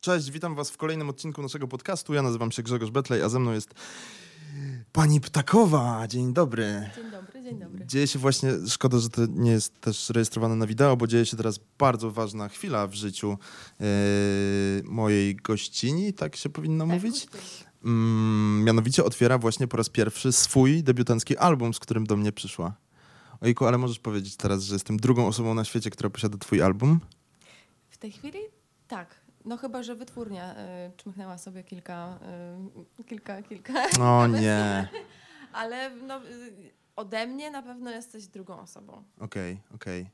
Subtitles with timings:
[0.00, 2.14] Cześć, witam was w kolejnym odcinku naszego podcastu.
[2.14, 3.74] Ja nazywam się Grzegorz Betlej, a ze mną jest
[4.92, 6.08] pani Ptakowa.
[6.08, 6.90] Dzień dobry.
[6.96, 7.86] Dzień dobry, dzień dobry.
[7.86, 11.36] Dzieje się właśnie, szkoda, że to nie jest też rejestrowane na wideo, bo dzieje się
[11.36, 13.38] teraz bardzo ważna chwila w życiu
[13.80, 13.84] e,
[14.84, 17.26] mojej gościni, tak się powinno mówić.
[17.32, 22.74] Mm, mianowicie otwiera właśnie po raz pierwszy swój debiutancki album, z którym do mnie przyszła.
[23.40, 27.00] Ojku, ale możesz powiedzieć teraz, że jestem drugą osobą na świecie, która posiada twój album?
[27.90, 28.38] W tej chwili
[28.88, 29.22] tak.
[29.44, 30.56] No chyba, że wytwórnia y,
[30.96, 32.18] czmychnęła sobie kilka,
[33.00, 33.74] y, kilka, kilka.
[34.00, 34.88] O nie.
[35.52, 39.04] Ale no, y, ode mnie na pewno jesteś drugą osobą.
[39.20, 40.06] Okej, okej.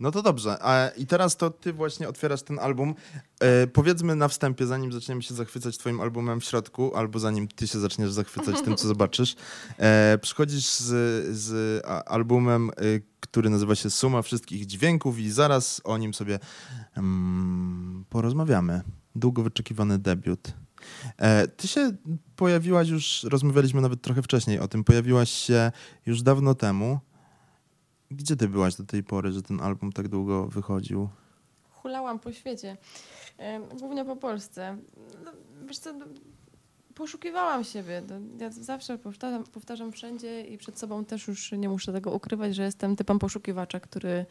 [0.00, 0.56] No to dobrze.
[0.60, 2.94] A, I teraz to ty właśnie otwierasz ten album.
[3.40, 7.66] E, powiedzmy na wstępie, zanim zaczniemy się zachwycać twoim albumem w środku, albo zanim ty
[7.66, 9.36] się zaczniesz zachwycać tym, co zobaczysz.
[9.78, 15.98] E, przychodzisz z, z albumem, y, który nazywa się Suma Wszystkich Dźwięków i zaraz o
[15.98, 16.38] nim sobie
[16.96, 18.82] mm, porozmawiamy.
[19.14, 20.52] Długo wyczekiwany debiut.
[21.18, 21.92] E, ty się
[22.36, 25.72] pojawiłaś już, rozmawialiśmy nawet trochę wcześniej o tym, pojawiłaś się
[26.06, 27.00] już dawno temu.
[28.16, 31.08] Gdzie ty byłaś do tej pory, że ten album tak długo wychodził?
[31.70, 32.76] Hulałam po świecie,
[33.78, 34.76] głównie po Polsce.
[35.24, 35.30] No,
[35.66, 36.04] wiesz co, no,
[36.94, 38.02] poszukiwałam siebie.
[38.08, 42.54] No, ja zawsze powtarzam, powtarzam wszędzie i przed sobą też już nie muszę tego ukrywać,
[42.54, 44.26] że jestem typem poszukiwacza, który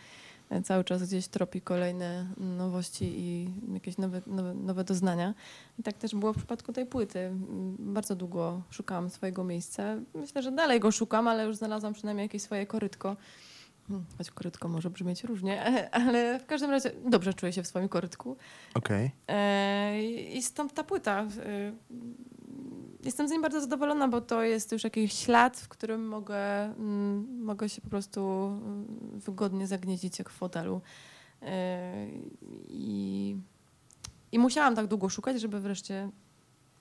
[0.49, 5.33] e, cały czas gdzieś tropi kolejne nowości i jakieś nowe, nowe, nowe doznania.
[5.79, 7.31] I tak też było w przypadku tej płyty.
[7.79, 9.83] Bardzo długo szukałam swojego miejsca.
[10.13, 13.17] Myślę, że dalej go szukam, ale już znalazłam przynajmniej jakieś swoje korytko.
[14.17, 18.38] Choć korytko może brzmieć różnie, ale w każdym razie dobrze czuję się w swoim korytku.
[18.73, 19.11] Okej.
[19.28, 20.03] E,
[20.34, 21.22] I stąd ta płyta.
[21.22, 21.73] E,
[23.06, 27.44] Jestem z niej bardzo zadowolona, bo to jest już jakiś ślad, w którym mogę, mm,
[27.44, 28.86] mogę się po prostu mm,
[29.19, 30.81] wygodnie zagnieździć jak w fotelu.
[31.42, 32.08] E,
[32.67, 33.38] I,
[34.31, 36.09] I musiałam tak długo szukać, żeby wreszcie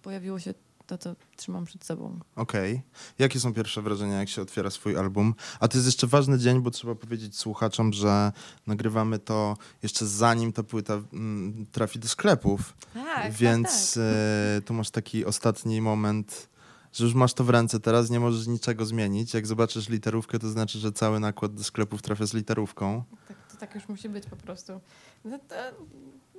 [0.02, 0.54] pojawiło się
[0.90, 2.20] to, co trzymam przed sobą.
[2.36, 2.82] Okej.
[3.18, 5.34] Jakie są pierwsze wrażenia, jak się otwiera swój album?
[5.60, 8.32] A to jest jeszcze ważny dzień, bo trzeba powiedzieć słuchaczom, że
[8.66, 12.74] nagrywamy to jeszcze zanim ta płyta mm, trafi do sklepów.
[12.94, 16.48] Tak, Więc e, tu masz taki ostatni moment,
[16.92, 19.34] że już masz to w ręce teraz, nie możesz niczego zmienić.
[19.34, 23.04] Jak zobaczysz literówkę, to znaczy, że cały nakład do sklepów trafia z literówką.
[23.28, 24.80] Tak, to tak już musi być po prostu.
[25.24, 25.54] No to,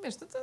[0.03, 0.39] wiesz, to, to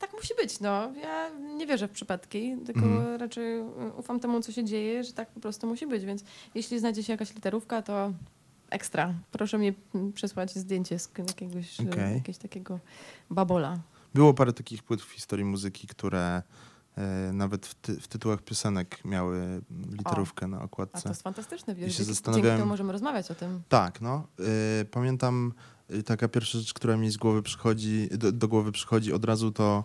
[0.00, 0.92] tak musi być, no.
[1.02, 3.20] Ja nie wierzę w przypadki, tylko Mhm.
[3.20, 3.60] raczej
[3.96, 6.24] ufam temu, co się dzieje, że tak po prostu musi być, więc
[6.54, 8.12] jeśli znajdzie się jakaś literówka, to
[8.70, 9.14] ekstra.
[9.32, 12.14] Proszę mi mm, przesłać zdjęcie z jakiegoś, Okej.
[12.14, 12.78] jakiegoś takiego
[13.30, 13.78] babola.
[14.14, 16.42] Było parę takich płyt w historii muzyki, które
[16.98, 21.02] e, nawet w, ty, w tytułach piosenek miały literówkę na A okładce.
[21.02, 23.62] to jest fantastyczne, I wiesz, się dzięki, zastanawiałem- dzięki temu możemy rozmawiać o tym.
[23.68, 24.26] Tak, no.
[24.80, 29.12] Y, pamiętam y, taka pierwsza rzecz, która mi z głowy przychodzi, do, do głowy przychodzi
[29.12, 29.84] od razu, to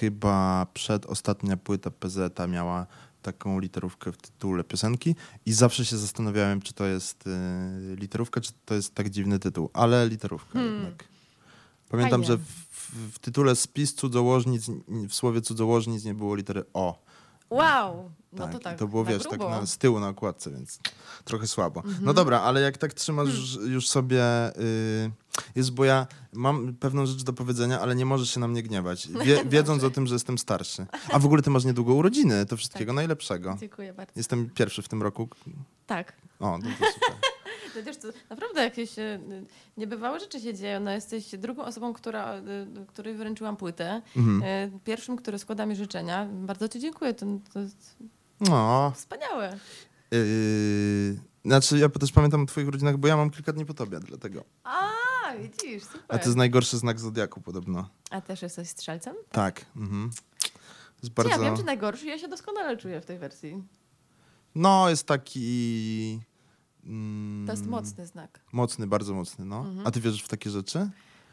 [0.00, 2.86] chyba przedostatnia płyta PZ miała
[3.22, 5.14] taką literówkę w tytule piosenki
[5.46, 9.70] i zawsze się zastanawiałem, czy to jest y, literówka, czy to jest tak dziwny tytuł,
[9.72, 10.74] ale literówka Hmm.
[10.74, 11.04] jednak.
[11.88, 12.26] Pamiętam, Fajnie.
[12.26, 14.66] że w, w, w tytule spis cudzołożnic,
[15.08, 17.02] w słowie cudzołożnic nie było litery O.
[17.54, 18.10] Wow!
[18.32, 19.50] No to i tak, to było, wiesz, tak grubo.
[19.50, 20.80] na, z tyłu na okładce, więc
[21.24, 21.80] trochę słabo.
[21.80, 22.04] Mhm.
[22.04, 24.22] No dobra, ale jak tak trzymasz już, już sobie...
[24.58, 25.10] Y,
[25.54, 29.08] jest, bo ja mam pewną rzecz do powiedzenia, ale nie możesz się na mnie gniewać,
[29.08, 30.86] wie, wiedząc o tym, że jestem starszy.
[31.12, 32.96] A w ogóle ty masz niedługo urodziny, to wszystkiego Tak.
[32.96, 33.56] najlepszego.
[33.60, 34.12] Dziękuję bardzo.
[34.16, 35.28] Jestem pierwszy w tym roku.
[35.86, 36.12] Tak.
[36.40, 37.31] O, no to super.
[37.76, 39.20] No wiesz, to naprawdę jakieś e,
[39.76, 40.80] niebywałe rzeczy się dzieją.
[40.80, 42.42] No, jesteś drugą osobą, która, e,
[42.86, 44.02] której wręczyłam płytę.
[44.16, 44.42] Mhm.
[44.44, 46.28] E, Pierwszym, który składa mi życzenia.
[46.32, 47.14] Bardzo ci dziękuję.
[47.14, 47.96] To, to jest
[48.40, 49.58] No, wspaniałe.
[50.10, 54.00] yy, znaczy ja też pamiętam o twoich urodzinach, bo ja mam kilka dni po tobie,
[54.00, 54.44] dlatego.
[54.64, 54.88] A,
[55.38, 56.00] widzisz, super.
[56.08, 57.88] A to jest najgorszy znak Zodiaku podobno.
[58.10, 59.14] A też jesteś strzelcem?
[59.32, 59.64] Tak.
[59.76, 60.10] Mhm.
[61.02, 61.30] Jest Bardzo...
[61.30, 61.44] bardzo...
[61.44, 62.06] Ja wiem, czy najgorszy.
[62.06, 63.62] Ja się doskonale czuję w tej wersji.
[64.54, 66.20] No, jest taki...
[66.84, 68.40] Mm, To jest mocny znak.
[68.52, 69.58] Mocny, bardzo mocny, no.
[69.58, 69.86] Mhm.
[69.86, 70.90] A ty wierzysz w takie rzeczy?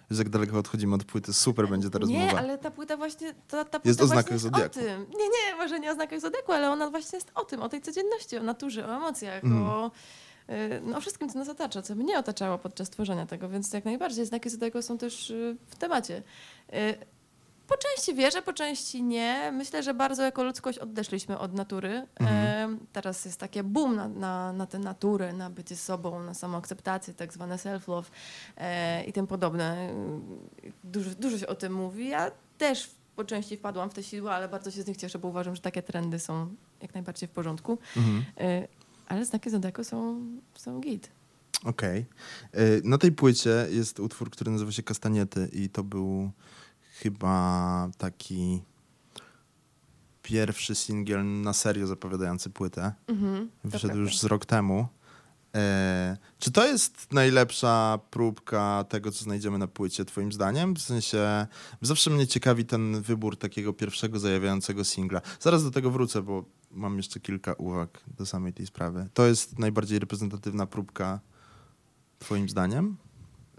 [0.10, 2.24] Że jak daleko odchodzimy od płyty, super będzie ta rozmowa.
[2.26, 4.66] Nie, ale ta płyta właśnie, ta, ta płyta Jest o znakach jest Zodiaku.
[4.66, 5.06] o tym.
[5.10, 7.82] Nie, nie, może nie o znakach Zodiaku, ale ona właśnie jest o tym, o tej
[7.82, 9.64] codzienności, o naturze, o emocjach, Mhm.
[9.70, 9.92] o,
[10.50, 13.86] y, no, o wszystkim, co nas otacza, co mnie otaczało podczas tworzenia tego, więc jak
[13.86, 16.24] najbardziej znaki Zodiaku są też y, w temacie.
[17.70, 19.52] Po części wierzę, po części nie.
[19.52, 22.08] Myślę, że bardzo jako ludzkość odeszliśmy od natury.
[22.20, 22.74] Mhm.
[22.74, 27.14] E, teraz jest takie boom na, na, na tę naturę, na bycie sobą, na samoakceptację,
[27.14, 28.04] tak zwane self-love
[28.58, 29.94] e, i tym podobne.
[30.84, 32.08] Dużo, dużo się o tym mówi.
[32.08, 35.28] Ja też po części wpadłam w te sidła, ale bardzo się z nich cieszę, bo
[35.28, 37.78] uważam, że takie trendy są jak najbardziej w porządku.
[37.98, 38.26] Mhm.
[38.38, 38.68] E,
[39.08, 40.22] Ale znaki Zodiaku są,
[40.56, 41.10] są git.
[41.66, 42.06] Okej.
[42.56, 46.32] Y, Na tej płycie jest utwór, który nazywa się Kastaniety i to był
[47.04, 48.62] chyba taki
[50.22, 52.94] pierwszy singiel na serio zapowiadający płytę.
[53.08, 54.88] Mhm, Wyszedł już z rok temu.
[55.56, 60.74] E, czy to jest najlepsza próbka tego, co znajdziemy na płycie, twoim zdaniem?
[60.76, 61.48] W sensie,
[61.82, 65.22] zawsze mnie ciekawi ten wybór takiego pierwszego zajawiającego singla.
[65.40, 69.10] Zaraz do tego wrócę, bo mam jeszcze kilka uwag do samej tej sprawy.
[69.14, 71.20] To jest najbardziej reprezentatywna próbka,
[72.20, 72.98] twoim zdaniem?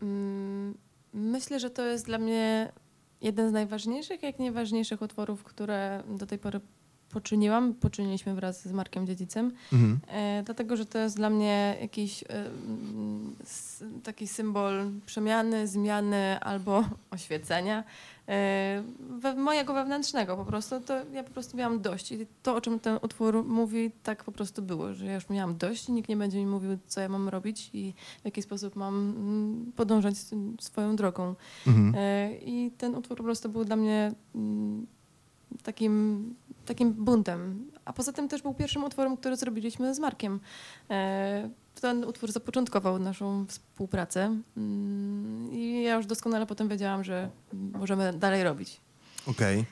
[0.02, 0.74] Mm,
[1.14, 2.72] Myślę, że to jest dla mnie
[3.20, 6.60] jeden z najważniejszych, jak nie ważniejszych utworów, które do tej pory
[7.10, 7.74] poczyniłam.
[7.74, 9.52] Poczyniliśmy wraz z Markiem Dziedzicem.
[9.72, 10.00] Mhm.
[10.08, 12.26] E, dlatego, że to jest dla mnie jakiś e,
[13.44, 17.84] s, taki symbol przemiany, zmiany albo oświecenia
[18.28, 20.80] e, we, mojego wewnętrznego po prostu.
[20.80, 24.32] To ja po prostu miałam dość i to, o czym ten utwór mówi, tak po
[24.32, 27.08] prostu było, że ja już miałam dość i nikt nie będzie mi mówił, co ja
[27.08, 30.14] mam robić i w jaki sposób mam mm, podążać
[30.60, 31.34] swoją drogą.
[31.66, 31.94] Mhm.
[31.96, 34.86] E, I ten utwór po prostu był dla mnie mm,
[35.62, 36.34] takim,
[36.66, 37.70] takim buntem.
[37.84, 40.40] A poza tym też był pierwszym utworem, który zrobiliśmy z Markiem.
[40.90, 41.50] E,
[41.80, 48.44] Ten utwór zapoczątkował naszą współpracę mm, i ja już doskonale potem wiedziałam, że możemy dalej
[48.44, 48.80] robić.
[49.26, 49.64] Okej.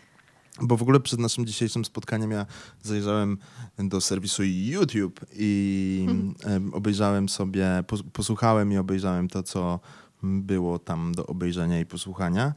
[0.62, 2.46] Bo w ogóle przed naszym dzisiejszym spotkaniem ja
[2.82, 3.38] zajrzałem
[3.78, 6.06] do serwisu YouTube i
[6.44, 9.80] em, obejrzałem sobie, pos- posłuchałem i obejrzałem to, co
[10.22, 12.54] było tam do obejrzenia i posłuchania.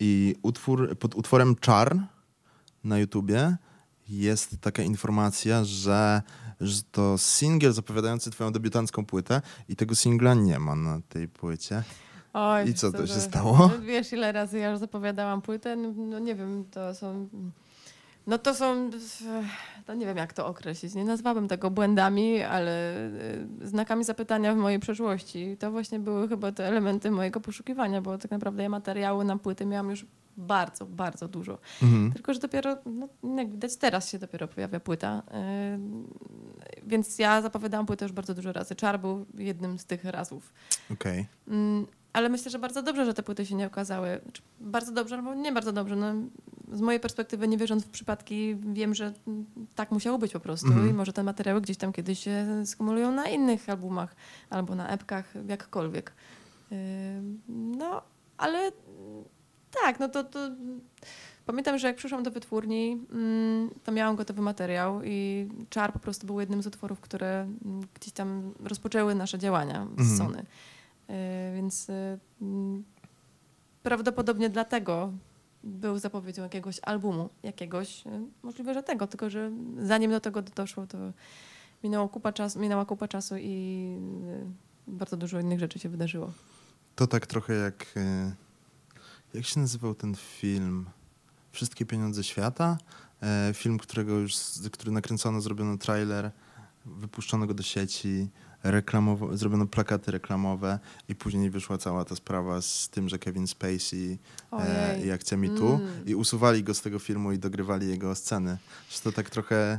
[0.00, 1.96] I utwór, pod utworem Czar
[2.84, 3.56] na YouTubie
[4.08, 6.22] jest taka informacja, że,
[6.60, 11.82] że to singiel zapowiadający twoją debiutancką płytę i tego singla nie ma na tej płycie.
[12.32, 13.70] Oj, I co to to- się stało?
[13.86, 15.76] Wiesz, ile razy ja już zapowiadałam płytę?
[15.76, 17.28] No, no nie wiem, to są...
[18.26, 18.90] No to są...
[19.86, 20.94] To nie wiem, jak to określić.
[20.94, 22.96] Nie nazwałabym tego błędami, ale
[23.62, 25.56] y, znakami zapytania w mojej przeszłości.
[25.58, 29.66] To właśnie były chyba te elementy mojego poszukiwania, bo tak naprawdę ja materiału na płyty
[29.66, 30.06] miałam już
[30.36, 31.58] bardzo, bardzo dużo.
[31.82, 32.12] Mhm.
[32.12, 32.76] Tylko, że dopiero,
[33.22, 35.22] no, jak widać, teraz się dopiero pojawia płyta.
[35.30, 38.74] Yy, więc ja zapowiadałam płytę już bardzo dużo razy.
[38.74, 40.52] Czar był jednym z tych razów.
[40.92, 41.26] Okej.
[41.48, 44.20] Mm, ale myślę, że bardzo dobrze, że te płyty się nie okazały.
[44.22, 45.96] Znaczy, Bardzo dobrze, albo nie bardzo dobrze.
[45.96, 46.12] No,
[46.72, 49.12] z mojej perspektywy, nie wierząc w przypadki, wiem, że
[49.74, 50.90] tak musiało być po prostu Mhm.
[50.90, 54.16] i może te materiały gdzieś tam kiedyś się skumulują na innych albumach
[54.50, 56.12] albo na epkach, jakkolwiek.
[56.70, 56.76] Yy,
[57.48, 58.02] No,
[58.36, 58.72] ale
[59.82, 60.38] tak, no to, to
[61.46, 66.26] pamiętam, że jak przyszłam do wytwórni, mm, to miałam gotowy materiał i Czar po prostu
[66.26, 70.18] był jednym z utworów, które mm, gdzieś tam rozpoczęły nasze działania z Mhm.
[70.18, 70.44] Sony.
[71.54, 71.94] Więc yy,
[72.42, 72.84] mm,
[73.82, 75.12] prawdopodobnie dlatego
[75.64, 78.12] był zapowiedzią jakiegoś albumu, jakiegoś, yy,
[78.42, 80.98] możliwe, że tego, tylko że zanim do tego doszło, to
[81.84, 83.88] minęło kupa czasu, minęła kupa czasu i
[84.86, 86.32] bardzo dużo innych rzeczy się wydarzyło.
[86.96, 87.86] To tak trochę jak.
[87.96, 88.32] e,
[89.34, 90.86] Jak się nazywał ten film?
[91.52, 92.78] Wszystkie pieniądze świata?
[93.22, 94.36] E, film, którego już,
[94.72, 96.30] który nakręcono, zrobiono trailer,
[96.84, 98.28] wypuszczono go do sieci,
[98.64, 100.78] reklamowo, zrobiono plakaty reklamowe
[101.08, 104.18] i później wyszła cała ta sprawa z tym, że Kevin Spacey
[104.52, 106.06] e, i akcja mi tu Mm.
[106.06, 108.58] i usuwali go z tego filmu i dogrywali jego sceny.
[108.90, 109.78] Że to tak trochę...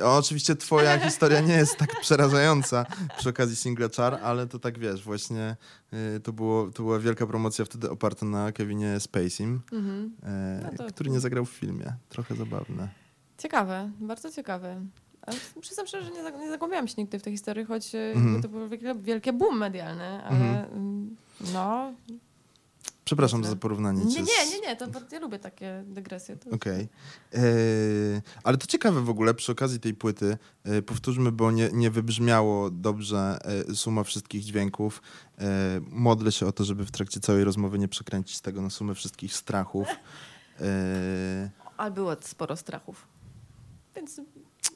[0.00, 2.86] E, oczywiście twoja historia nie jest tak przerażająca
[3.18, 5.56] przy okazji singla Czar, ale to tak wiesz, właśnie
[5.92, 10.12] e, to, było, to była wielka promocja wtedy oparta na Kevinie Spaceym, Mhm.
[10.22, 11.92] e, No to- który nie zagrał w filmie.
[12.08, 12.88] Trochę zabawne.
[13.38, 14.80] Ciekawe, bardzo ciekawe.
[15.28, 18.42] Ale przyznam szczerze, że nie, nie zagłębiałam się nigdy w tej historii, choć e, Mhm.
[18.42, 20.72] to był wielkie, wielkie boom medialny, ale Mhm.
[20.72, 21.16] mm,
[21.54, 21.92] no...
[23.04, 26.36] Przepraszam za porównanie Nie, nie, nie, nie, to ja lubię takie dygresje.
[26.52, 26.88] Okej.
[27.34, 27.38] E,
[28.44, 32.70] Ale to ciekawe w ogóle, przy okazji tej płyty, e, powtórzmy, bo nie, nie wybrzmiało
[32.70, 33.38] dobrze
[33.74, 35.02] suma wszystkich dźwięków.
[35.90, 39.34] Modlę się o to, żeby w trakcie całej rozmowy nie przekręcić tego na sumę wszystkich
[39.34, 39.88] strachów.
[40.60, 43.06] E, Ale było sporo strachów.
[43.96, 44.20] Więc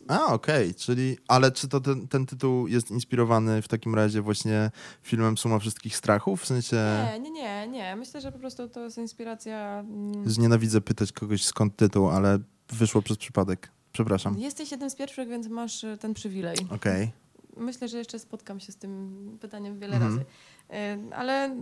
[0.08, 4.70] A, okej, czyli, ale czy to ten, ten tytuł jest inspirowany w takim razie właśnie
[5.02, 6.42] filmem Suma Wszystkich Strachów?
[6.42, 6.76] W sensie,
[7.12, 7.96] nie, nie, nie, nie.
[7.96, 9.80] Myślę, że po prostu to jest inspiracja...
[9.80, 13.70] mm, znienawidzę pytać kogoś skąd tytuł, ale wyszło przez przypadek.
[13.92, 14.38] Przepraszam.
[14.38, 16.56] Jesteś jednym z pierwszych, więc masz e, ten przywilej.
[16.70, 17.12] Okej.
[17.56, 20.12] Myślę, że jeszcze spotkam się z tym pytaniem wiele Mhm.
[20.12, 20.24] razy.
[20.70, 21.56] E, Ale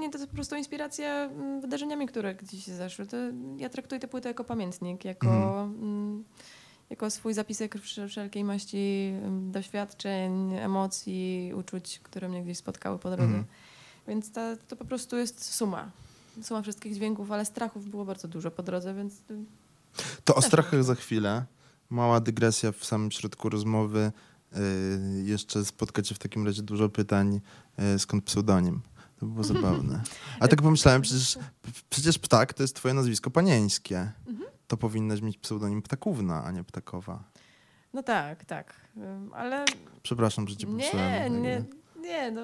[0.00, 3.06] nie, to jest po prostu inspiracja mm, wydarzeniami, które gdzieś zaszły.
[3.06, 3.16] To
[3.56, 5.74] ja traktuję tę płytę jako pamiętnik, jako, Mhm.
[5.82, 6.24] mm,
[6.90, 9.12] jako swój zapisek wsz- wszelkiej maści
[9.50, 13.24] doświadczeń, emocji, uczuć, które mnie gdzieś spotkały po drodze.
[13.24, 13.44] Mhm.
[14.08, 15.90] Więc ta, to po prostu jest suma.
[16.42, 19.44] Suma wszystkich dźwięków, ale strachów było bardzo dużo po drodze, więc y,
[20.24, 21.44] To o strachach za chwilę.
[21.90, 24.12] Mała dygresja w samym środku rozmowy.
[24.56, 27.40] y, jeszcze spotkać się w takim razie dużo pytań,
[27.94, 28.80] y, skąd pseudonim.
[29.20, 30.02] To było zabawne.
[30.40, 31.38] A tak pomyślałem, przecież,
[31.90, 34.12] przecież ptak to jest twoje nazwisko panieńskie.
[34.66, 37.24] To powinnaś mieć pseudonim ptakówna, a nie ptakowa.
[37.92, 38.74] No tak, tak.
[39.32, 39.64] Ale
[40.02, 41.64] Przepraszam, że cię nie, nie,
[42.00, 42.42] nie, no,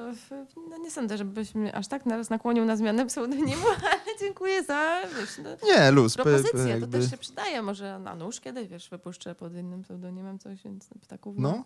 [0.70, 5.00] no nie sądzę, żebyś mnie aż tak naraz nakłonił na zmianę pseudonimu, ale dziękuję za,
[5.18, 6.14] wiesz, no, Nie, luz.
[6.14, 6.52] propozycję.
[6.52, 7.62] To jakby- też się przydaje.
[7.62, 11.34] Może na nóż kiedyś, wiesz, wypuszczę pod innym pseudonimem coś, więc ptaków.
[11.38, 11.64] No, to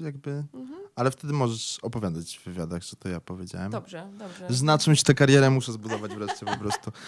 [0.00, 0.30] jakby...
[0.54, 0.78] Mhm.
[0.96, 3.70] Ale wtedy możesz opowiadać w wywiadach, że to ja powiedziałem.
[3.70, 4.46] Dobrze, dobrze.
[4.54, 6.90] Że na czymś tę karierę muszę zbudować wreszcie po prostu.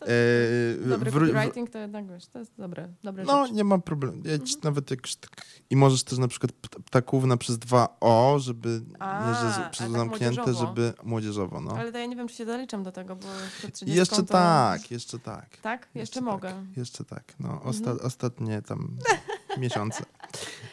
[0.00, 3.56] To- E, Dobry copywriting to jednak, wiesz, to jest dobre, dobre No, rzecz.
[3.56, 4.16] nie ma problemu.
[4.24, 4.50] Ja Mhm.
[4.62, 5.30] nawet jakoś tak...
[5.70, 9.70] I możesz też na przykład pt- ptakówna przez dwa O, żeby A, nie, że ale
[9.70, 10.66] przez tak zamknięte, młodzieżowo.
[10.66, 11.70] żeby młodzieżowo, no.
[11.78, 13.26] Ale to ja nie wiem, czy się zaliczam do tego, bo
[13.58, 14.22] przed 30 Jeszcze to...
[14.32, 15.56] tak, jeszcze tak.
[15.56, 15.80] Tak?
[15.82, 16.48] Jeszcze, Jeszcze mogę.
[16.48, 17.24] Tak, jeszcze tak.
[17.40, 17.98] No, osta- Mhm.
[18.06, 18.96] ostatnie tam
[19.58, 20.04] miesiące.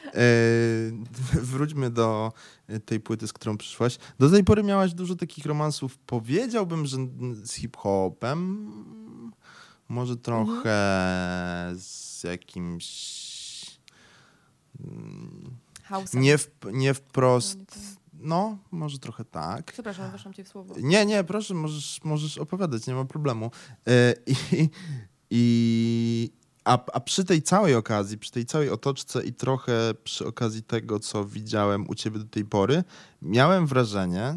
[0.05, 0.11] E,
[1.33, 2.31] wróćmy do
[2.85, 3.97] tej płyty, z którą przyszłaś.
[4.19, 6.97] Do tej pory miałaś dużo takich romansów, powiedziałbym, że
[7.43, 8.71] z hip-hopem,
[9.89, 10.75] może trochę
[11.75, 13.79] z jakimś...
[14.79, 15.57] mm.
[16.13, 17.57] Nie, w, nie wprost...
[17.59, 18.03] No.
[18.23, 19.71] No, może trochę tak.
[19.71, 20.75] Przepraszam, weszłam ci w słowo.
[20.77, 23.51] Nie, nie, proszę, możesz, możesz opowiadać, nie ma problemu.
[23.87, 24.69] E, I,
[25.29, 26.31] i,
[26.65, 30.99] a, a przy tej całej okazji, przy tej całej otoczce i trochę przy okazji tego,
[30.99, 32.83] co widziałem u ciebie do tej pory,
[33.21, 34.35] miałem wrażenie,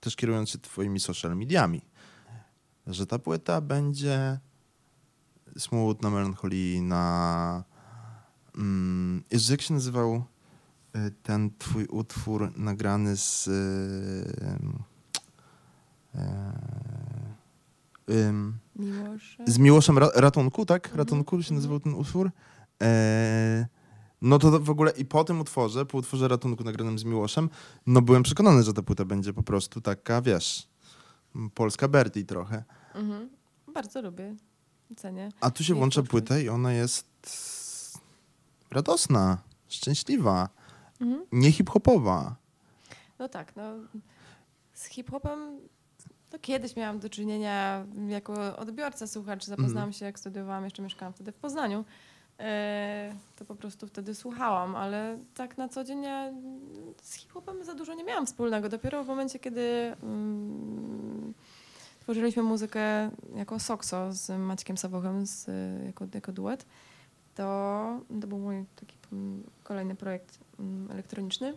[0.00, 1.82] też kierując się twoimi social mediami,
[2.86, 4.38] że ta płyta będzie
[5.58, 7.64] smutna, melancholijna.
[8.56, 10.24] Mm, jak się nazywał
[10.96, 13.46] y, ten twój utwór nagrany z...
[13.46, 13.50] y,
[16.14, 17.11] y,
[19.46, 20.84] z Miłoszem Ra- Ratunku, tak?
[20.86, 21.54] Mhm, Ratunku się mhm.
[21.56, 22.30] nazywał ten utwór.
[22.82, 23.66] E,
[24.22, 27.50] no to w ogóle i po tym utworze, po utworze Ratunku nagranym z Miłoszem,
[27.86, 30.68] no byłem przekonany, że ta płyta będzie po prostu taka, wiesz,
[31.54, 32.64] polska Bertie trochę.
[32.94, 33.30] Mhm.
[33.74, 34.34] Bardzo lubię.
[34.96, 35.28] Cenię.
[35.40, 37.06] A tu się włącza płytę i ona jest
[38.70, 39.38] radosna,
[39.68, 40.48] szczęśliwa,
[41.00, 41.26] Mhm.
[41.32, 42.36] nie hip-hopowa.
[43.18, 43.62] No tak, no
[44.74, 45.60] z hip-hopem
[46.32, 49.44] to kiedyś miałam do czynienia jako odbiorca, słuchacz.
[49.44, 49.92] Zapoznałam Mhm.
[49.92, 51.84] się, jak studiowałam, jeszcze mieszkałam wtedy w Poznaniu.
[52.38, 56.32] E, to po prostu wtedy słuchałam, ale tak na co dzień ja
[57.02, 58.68] z hip-hopem za dużo nie miałam wspólnego.
[58.68, 61.34] Dopiero w momencie, kiedy mm,
[62.00, 65.46] tworzyliśmy muzykę jako Soxo z Maćkiem Sawochem z,
[65.86, 66.66] jako, jako duet,
[67.34, 71.54] to, to był mój taki mm, kolejny projekt mm, elektroniczny.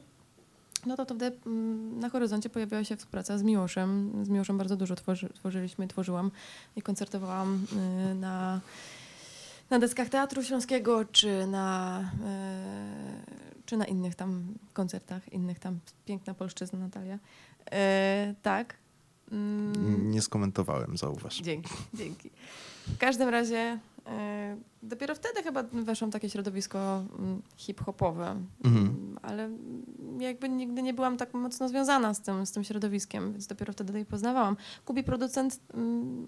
[0.85, 4.11] No to, wtedy mm, na horyzoncie pojawiła się współpraca z Miłoszem.
[4.25, 6.31] Z Miłoszem bardzo dużo tworzy, tworzyliśmy, tworzyłam
[6.75, 7.65] i koncertowałam
[8.11, 8.61] y, na,
[9.69, 11.99] na deskach Teatru Śląskiego, czy na,
[13.59, 17.15] y, czy na innych tam koncertach, innych tam, piękna polszczyzna Natalia.
[17.15, 18.75] Y, tak.
[19.31, 21.41] Mm, Nie skomentowałem, zauważ.
[21.41, 22.29] Dzięki, dzięki.
[22.87, 23.79] W każdym razie
[24.83, 28.85] dopiero wtedy chyba weszłam w takie środowisko mm, hip-hopowe, Mhm.
[28.85, 29.49] Mm, ale
[30.19, 33.93] jakby nigdy nie byłam tak mocno związana z tym, z tym środowiskiem, więc dopiero wtedy
[33.93, 34.57] jej poznawałam.
[34.85, 36.27] Kubi producent mm,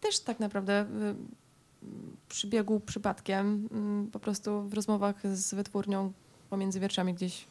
[0.00, 1.86] też tak naprawdę y,
[2.28, 3.68] przybiegł przypadkiem,
[4.12, 6.12] po prostu w rozmowach z wytwórnią
[6.50, 7.46] pomiędzy wierszami gdzieś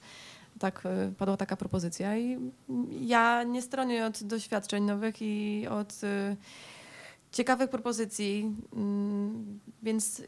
[0.59, 2.37] tak y, padła taka propozycja i
[3.01, 6.35] ja nie stronię od doświadczeń nowych i od y,
[7.31, 10.21] ciekawych propozycji, mm, więc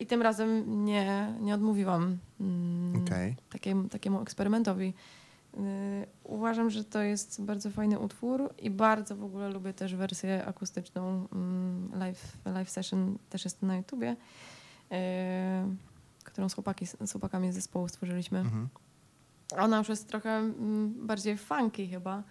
[0.00, 3.36] i tym razem nie, nie odmówiłam mm, Okej.
[3.50, 4.94] takiemu, takiemu eksperymentowi.
[5.54, 5.62] Yy,
[6.24, 11.28] uważam, że to jest bardzo fajny utwór i bardzo w ogóle lubię też wersję akustyczną
[11.32, 14.16] mm, live, live session, też jest na YouTubie,
[14.90, 14.96] yy,
[16.24, 18.38] którą z, chłopaki, z chłopakami z zespołu stworzyliśmy.
[18.38, 18.68] Mhm.
[19.56, 20.52] Ona już jest trochę
[20.88, 22.22] bardziej funky chyba,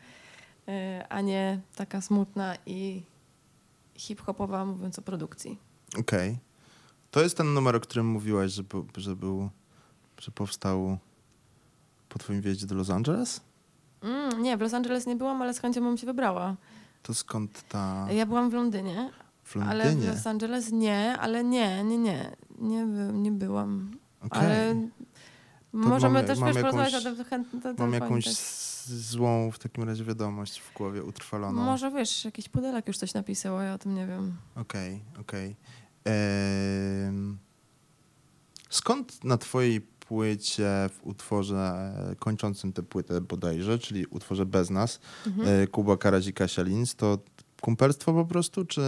[0.67, 0.73] yy,
[1.09, 3.03] a nie taka smutna i
[3.97, 5.59] hip-hopowa, mówiąc o produkcji.
[5.99, 6.37] Okej.
[7.11, 8.63] To jest ten numer, o którym mówiłaś, że,
[8.97, 9.49] że był,
[10.19, 10.97] że powstał
[12.09, 13.41] po twoim wyjeździe do Los Angeles?
[14.01, 16.55] Mm, nie, w Los Angeles nie byłam, ale z chęcią bym się wybrała.
[17.03, 18.07] To skąd ta...
[18.11, 19.11] Ja byłam w Londynie,
[19.43, 20.11] W ale w Londynie?
[20.13, 23.91] Los Angeles nie, ale nie, nie, nie, nie, nie byłam.
[24.21, 24.39] Okej.
[24.39, 24.75] Ale
[25.73, 27.61] możemy mamy- też mam wiesz, porozmawiać o jakąś- tym chętnie.
[27.61, 28.37] To, to Mam jakąś też.
[28.87, 31.61] Złą w takim razie wiadomość w głowie utrwaloną.
[31.63, 34.35] Może wiesz, jakiś pudelek już coś napisał, a ja o tym nie wiem.
[34.55, 35.55] Okej, okej.
[36.03, 37.37] Em,
[38.69, 45.47] Skąd na twojej płycie, w utworze kończącym tę płytę bodajże, czyli utworze Bez nas, Mhm.
[45.63, 47.17] e, Kuba Karazik Kasia Lins, to
[47.61, 48.81] kumpelstwo po prostu, czy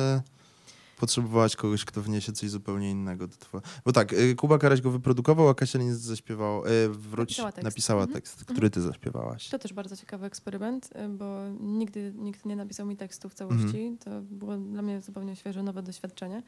[0.99, 3.69] potrzebowałaś kogoś, kto wniesie coś zupełnie innego do twojego...
[3.85, 7.63] Bo tak, y, Kuba Karaś go wyprodukował, a Kasia Linz zaśpiewał, y, wróć, Napisała tekst.
[7.63, 8.13] napisała Mhm.
[8.21, 9.49] tekst, który ty zaśpiewałaś.
[9.49, 13.63] To też bardzo ciekawy eksperyment, y, bo nigdy nikt nie napisał mi tekstu w całości.
[13.87, 13.97] Mhm.
[13.97, 16.43] To było dla mnie zupełnie świeże, nowe doświadczenie.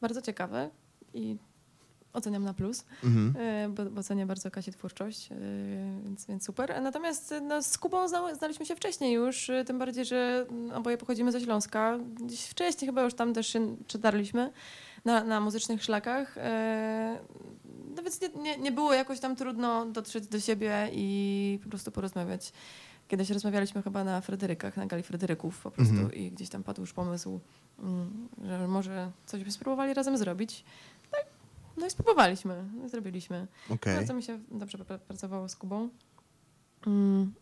[0.00, 0.70] Bardzo ciekawe
[1.14, 1.36] i
[2.14, 3.36] oceniam na plus, Mhm.
[3.66, 5.34] y, bo, bo cenię bardzo Kasi twórczość, y,
[6.04, 6.82] więc, więc super.
[6.82, 10.98] Natomiast no, z Kubą zna, znaliśmy się wcześniej już, y, tym bardziej, że mm, oboje
[10.98, 11.98] pochodzimy ze Śląska.
[12.26, 14.52] Gdzieś wcześniej chyba już tam też się przetarliśmy
[15.04, 16.36] na, na muzycznych szlakach.
[17.96, 21.90] No więc nie, nie, nie było jakoś tam trudno dotrzeć do siebie i po prostu
[21.92, 22.52] porozmawiać.
[23.08, 26.12] Kiedyś rozmawialiśmy chyba na Frederykach, na gali Frederyków po prostu Mhm.
[26.14, 27.40] i gdzieś tam padł już pomysł,
[27.78, 30.64] mm, że może coś by spróbowali razem zrobić.
[31.76, 33.46] No i spróbowaliśmy, zrobiliśmy.
[33.70, 33.96] Okej.
[33.96, 35.88] Bardzo mi się dobrze pra- pracowało z Kubą.
[36.86, 37.34] Mm,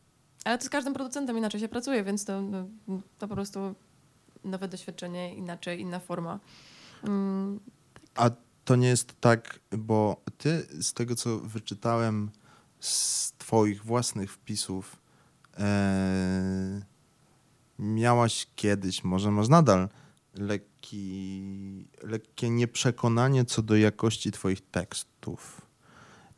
[0.44, 2.66] ale to z każdym producentem inaczej się pracuje, więc to, no,
[3.18, 3.74] to po prostu
[4.44, 6.40] nowe doświadczenie, inaczej, inna forma.
[7.04, 7.60] Mm,
[8.14, 8.30] A
[8.64, 12.30] to nie jest tak, bo ty z tego, co wyczytałem
[12.80, 14.96] z twoich własnych wpisów,
[15.58, 16.82] e,
[17.78, 19.88] miałaś kiedyś, może masz nadal,
[20.82, 25.60] lekki, lekkie nieprzekonanie co do jakości twoich tekstów.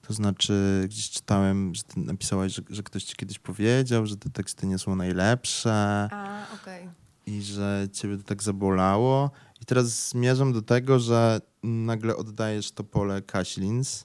[0.03, 4.31] To znaczy, gdzieś czytałem, że ty napisałaś, że, że ktoś ci kiedyś powiedział, że te
[4.31, 5.73] teksty nie są najlepsze
[6.13, 6.89] A, okej.
[7.27, 9.31] i że ciebie to tak zabolało.
[9.63, 14.05] I teraz zmierzam do tego, że nagle oddajesz to pole Kaślins.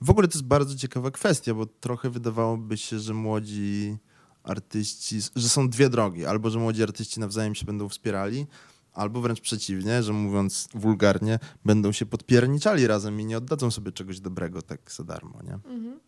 [0.00, 3.96] W ogóle to jest bardzo ciekawa kwestia, bo trochę wydawałoby się, że młodzi
[4.42, 6.26] artyści, że są dwie drogi.
[6.26, 8.46] Albo, że młodzi artyści nawzajem się będą wspierali,
[8.96, 14.20] albo wręcz przeciwnie, że mówiąc wulgarnie, będą się podpierniczali razem i nie oddadzą sobie czegoś
[14.20, 15.52] dobrego tak za darmo, nie?
[15.54, 16.00] Mhm.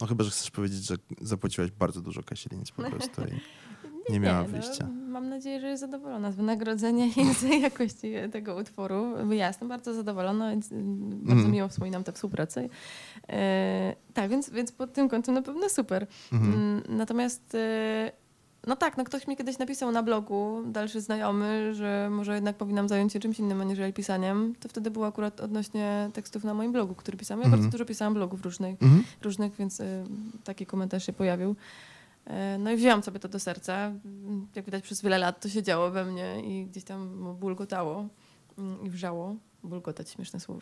[0.00, 3.40] No chyba, że chcesz powiedzieć, że zapłaciłaś bardzo dużo Kaślins po prostu i
[4.12, 4.88] nie miała wyjścia.
[4.88, 9.04] No, mam nadzieję, że jest zadowolona z wynagrodzenia i z jakości tego utworu.
[9.30, 10.60] Ja jestem bardzo zadowolona, mm,
[11.10, 11.50] bardzo Mhm.
[11.50, 12.68] miło wspominam tę współpracę.
[13.28, 16.06] E, tak, więc, więc pod tym kątem na pewno super.
[16.32, 16.52] Mhm.
[16.54, 18.12] Mm, Natomiast e,
[18.66, 22.88] no tak, no ktoś mi kiedyś napisał na blogu, dalszy znajomy, że może jednak powinnam
[22.88, 24.54] zająć się czymś innym aniżeli pisaniem.
[24.60, 27.40] To wtedy było akurat odnośnie tekstów na moim blogu, który pisałam.
[27.40, 27.60] Ja Mhm.
[27.62, 29.04] bardzo dużo pisałam blogów różnych Mhm.
[29.22, 30.04] różnych, więc y,
[30.44, 31.56] taki komentarz się pojawił.
[32.26, 33.74] E, No i wzięłam sobie to do serca.
[33.86, 38.06] Mm, Jak widać przez wiele lat to się działo we mnie i gdzieś tam bulgotało
[38.58, 39.36] mm, i wrzało.
[39.64, 40.60] Bulgotać, śmieszne słowo.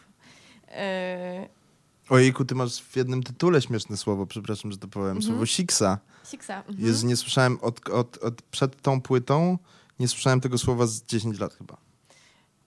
[2.10, 5.22] Ojejku, ty masz w jednym tytule śmieszne słowo, przepraszam, że to powiem, Mhm.
[5.22, 5.98] słowo siksa.
[6.24, 6.56] Siksa.
[6.58, 6.86] Mhm.
[6.86, 9.58] Jezu, nie słyszałem od, od, od, przed tą płytą,
[10.00, 11.76] nie słyszałem tego słowa z 10 lat chyba.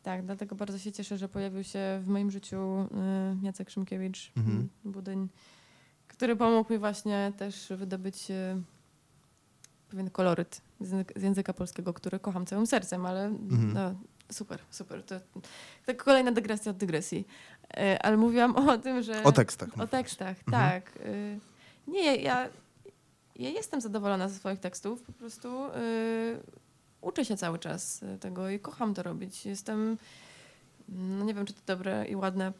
[0.03, 2.57] Tak, dlatego bardzo się cieszę, że pojawił się w moim życiu
[3.41, 4.69] y, Jacek Szymkiewicz, Mhm.
[4.85, 5.27] Budyń,
[6.07, 8.61] który pomógł mi właśnie też wydobyć y,
[9.89, 13.73] pewien koloryt z języka, z języka polskiego, który kocham całym sercem, ale Mhm.
[13.73, 13.95] no,
[14.31, 15.03] super, super.
[15.03, 15.15] To,
[15.85, 17.27] to kolejna dygresja od dygresji.
[17.77, 19.23] Y, ale mówiłam o tym, że...
[19.23, 19.69] O tekstach.
[19.79, 20.71] O tekstach, Mhm.
[20.81, 20.95] tak.
[21.05, 21.39] Y,
[21.87, 22.49] Nie, ja,
[23.35, 25.01] ja jestem zadowolona ze swoich tekstów.
[25.01, 26.39] Po prostu y,
[27.01, 29.45] uczę się cały czas tego i kocham to robić.
[29.45, 29.97] Jestem,
[30.89, 32.51] no nie wiem, czy to dobre i ładne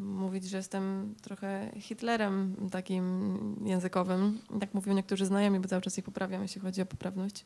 [0.00, 4.38] mówić, że jestem trochę Hitlerem takim językowym.
[4.60, 7.44] Tak mówią niektórzy znajomi, bo cały czas ich poprawiam, jeśli chodzi o poprawność.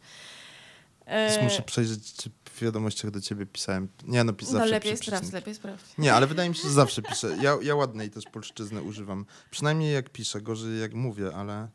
[1.07, 3.89] Więc E, Muszę przejrzeć, czy w wiadomościach do ciebie pisałem.
[4.05, 5.85] Nie, no, pis- zawsze no lepiej piszę sprawdź, lepiej sprawdź.
[5.99, 7.37] Nie, ale wydaje mi się, że zawsze piszę.
[7.41, 9.27] Ja, ja ładnej też polszczyzny używam.
[9.51, 11.69] Przynajmniej jak piszę, gorzej jak mówię, ale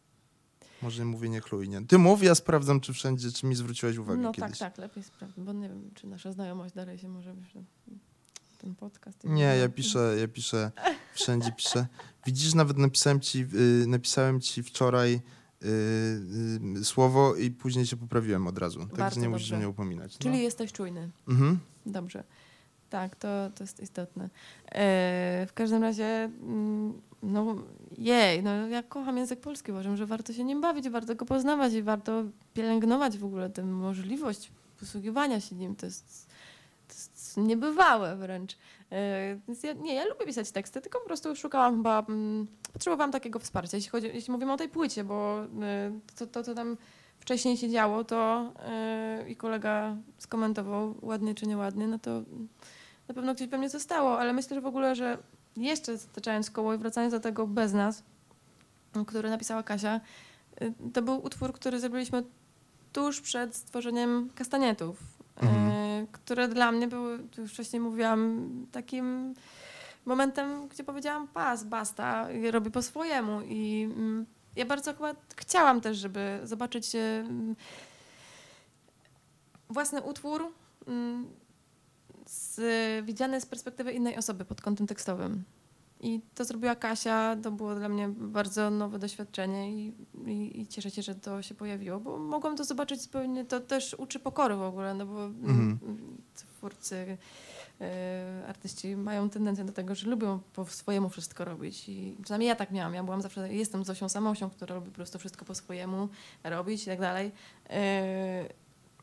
[0.81, 1.81] może mówię niechlujnie.
[1.87, 4.57] Ty mów, ja sprawdzam, czy wszędzie, czy mi zwróciłaś uwagę No kiedyś.
[4.59, 7.61] tak, tak, lepiej sprawdź, bo nie wiem, czy nasza znajomość dalej się może że
[8.57, 9.23] ten podcast.
[9.23, 10.71] Nie, ja piszę, ja piszę,
[11.15, 11.87] wszędzie piszę.
[12.25, 13.47] Widzisz, nawet napisałem ci,
[13.83, 15.21] y, napisałem ci wczoraj
[15.63, 15.67] y,
[16.79, 18.87] y, słowo i później się poprawiłem od razu.
[18.97, 19.57] Także nie musisz dobrze.
[19.57, 20.13] mnie upominać.
[20.13, 20.19] No.
[20.19, 21.09] Czyli jesteś czujny.
[21.27, 21.59] Mhm.
[21.85, 22.23] Dobrze.
[22.89, 24.29] Tak, to, to jest istotne.
[24.71, 27.55] E, w każdym razie, mm, no
[27.97, 31.73] jej, no ja kocham język polski, uważam, że warto się nim bawić, warto go poznawać
[31.73, 35.75] i warto pielęgnować w ogóle tę możliwość posługiwania się nim.
[35.75, 36.27] To jest,
[36.87, 38.57] to jest niebywałe wręcz.
[39.47, 43.39] Więc ja, nie, ja lubię pisać teksty, tylko po prostu szukałam chyba, mm, potrzebowałam takiego
[43.39, 46.77] wsparcia, jeśli, chodzi, jeśli mówimy o tej płycie, bo e, to, to, to tam
[47.19, 48.51] wcześniej się działo, to
[49.19, 52.11] yy, i kolega skomentował ładnie czy nieładnie, no to
[53.07, 55.17] na pewno gdzieś we mnie zostało, ale myślę, że w ogóle, że
[55.57, 58.03] jeszcze zataczając koło i wracając do tego bez nas,
[59.07, 60.01] który napisała Kasia,
[60.61, 62.23] yy, to był utwór, który zrobiliśmy
[62.93, 64.97] tuż przed stworzeniem kastanietów,
[65.41, 66.07] Mhm.
[66.11, 69.33] które dla mnie były, tu już wcześniej mówiłam, takim
[70.07, 75.97] momentem, gdzie powiedziałam pas, basta, robię po swojemu i mm, ja bardzo chyba chciałam też,
[75.97, 77.55] żeby zobaczyć mm,
[79.69, 80.53] własny utwór
[80.87, 81.27] mm,
[82.25, 82.59] z,
[83.05, 85.43] widziane z perspektywy innej osoby pod kątem tekstowym.
[85.99, 89.93] I to zrobiła Kasia, to było dla mnie bardzo nowe doświadczenie i,
[90.25, 93.93] i, i cieszę się, że to się pojawiło, bo mogłam to zobaczyć zupełnie, to też
[93.93, 95.79] uczy pokory w ogóle, no bo Mhm.
[95.83, 97.17] mm, twórcy, e,
[98.47, 102.71] artyści mają tendencję do tego, że lubią po swojemu wszystko robić i przynajmniej ja tak
[102.71, 106.09] miałam, ja byłam zawsze, jestem Zosią Samosią, która robi po prostu wszystko po swojemu,
[106.43, 107.31] robić i tak dalej.
[107.69, 108.49] E,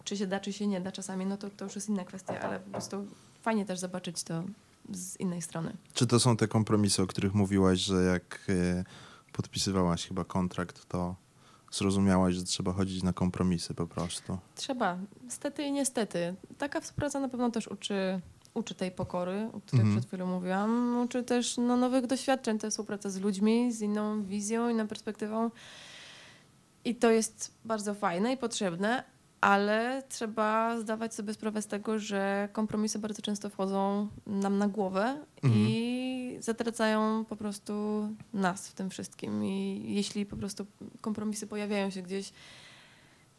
[0.04, 2.40] czy się da, czy się nie da czasami, no to, to już jest inna kwestia,
[2.40, 3.06] ale po prostu
[3.42, 4.44] fajnie też zobaczyć to
[4.90, 5.76] z innej strony.
[5.94, 8.84] Czy to są te kompromisy, o których mówiłaś, że jak e,
[9.32, 11.16] podpisywałaś chyba kontrakt, to
[11.72, 14.38] zrozumiałaś, że trzeba chodzić na kompromisy po prostu?
[14.54, 16.34] Trzeba, niestety i niestety.
[16.58, 18.20] Taka współpraca na pewno też uczy,
[18.54, 19.96] uczy tej pokory, o której Mhm.
[19.96, 21.00] przed chwilą mówiłam.
[21.04, 25.50] Uczy też no, nowych doświadczeń, tę współpracę z ludźmi, z inną wizją, inną perspektywą.
[26.84, 29.04] I to jest bardzo fajne i potrzebne,
[29.40, 35.24] ale trzeba zdawać sobie sprawę z tego, że kompromisy bardzo często wchodzą nam na głowę
[35.42, 37.72] i zatracają po prostu
[38.32, 39.44] nas w tym wszystkim.
[39.44, 40.66] I jeśli po prostu
[41.00, 42.32] kompromisy pojawiają się gdzieś,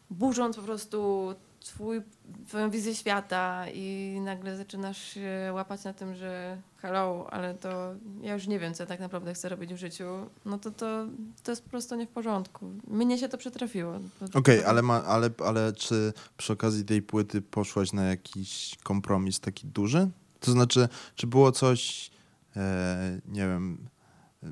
[0.10, 1.28] burząc po prostu
[1.66, 2.02] twój,
[2.48, 8.34] twoją wizję świata i nagle zaczynasz się łapać na tym, że hello, ale to ja
[8.34, 10.06] już nie wiem, co ja tak naprawdę chcę robić w życiu,
[10.46, 11.06] no to to,
[11.44, 12.66] to jest po prostu nie w porządku.
[12.88, 14.00] Mnie się to przytrafiło.
[14.32, 18.76] To- Okej, to- ale, ma, ale, ale czy przy okazji tej płyty poszłaś na jakiś
[18.84, 20.10] kompromis taki duży?
[20.40, 22.12] To znaczy, czy było coś,
[22.56, 23.78] e, nie wiem,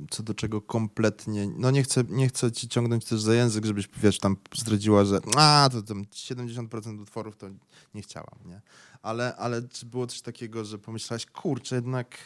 [0.09, 1.47] co do czego kompletnie.
[1.57, 5.19] No nie chcę, nie chcę ci ciągnąć też za język, żebyś wiesz, tam zdradziła, że
[5.35, 7.47] a, to tam 70% utworów to
[7.93, 8.61] nie chciałam, nie?
[9.01, 12.17] Ale, ale czy było coś takiego, że pomyślałaś, kurczę, jednak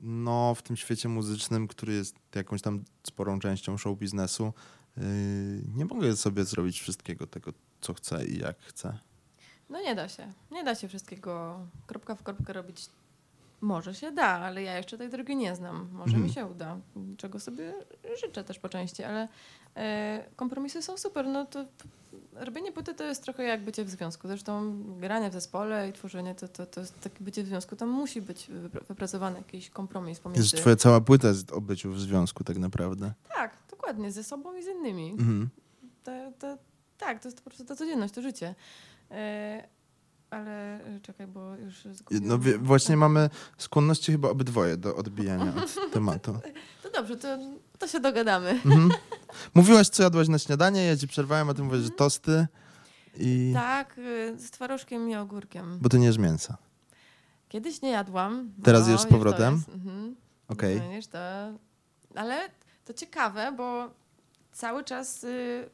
[0.00, 4.52] no w tym świecie muzycznym, który jest jakąś tam sporą częścią show biznesu,
[4.96, 5.04] Yy,
[5.74, 8.98] nie mogę sobie zrobić wszystkiego tego, co chcę i jak chcę.
[9.70, 10.32] No nie da się.
[10.50, 12.88] Nie da się wszystkiego kropka w kropkę robić.
[13.62, 15.88] Może się da, ale ja jeszcze tej drogi nie znam.
[15.92, 16.22] Może Mhm.
[16.24, 16.76] mi się uda,
[17.16, 17.74] czego sobie
[18.20, 19.28] życzę też po części, ale
[19.76, 21.26] e, kompromisy są super.
[21.26, 21.64] No to
[22.32, 24.28] robienie płyty to jest trochę jak bycie w związku.
[24.28, 27.76] Zresztą granie w zespole i tworzenie to, to, to jest takie bycie w związku.
[27.76, 30.42] Tam musi być wypra- wypracowany jakiś kompromis pomiędzy...
[30.42, 33.12] Jest twoja cała płyta o byciu w związku tak naprawdę.
[33.34, 35.10] Tak, dokładnie, ze sobą i z innymi.
[35.10, 35.48] Mhm.
[36.04, 36.58] To, to,
[36.98, 38.54] tak, to jest po prostu ta codzienność, to życie.
[39.10, 39.68] E,
[40.32, 42.28] ale e, czekaj, bo już zgubiłam.
[42.28, 46.38] No wie, właśnie mamy skłonności chyba obydwoje do odbijania od tematu.
[46.82, 47.38] To dobrze, to,
[47.78, 48.50] to się dogadamy.
[48.50, 48.90] Mhm.
[49.54, 52.46] Mówiłaś, co jadłaś na śniadanie, ja ci przerwałem, a ty mówisz, że tosty
[53.16, 53.50] i...
[53.54, 55.78] Tak, y, z twarożkiem i ogórkiem.
[55.80, 56.56] Bo to nie jest mięsa.
[57.48, 58.52] Kiedyś nie jadłam.
[58.62, 59.54] Teraz no, jesz z powrotem?
[59.54, 60.16] jest, mhm.
[60.48, 60.80] Okej.
[60.80, 61.18] No, wiesz, to...
[62.14, 62.48] Ale
[62.84, 63.90] to ciekawe, bo
[64.52, 65.70] cały czas y,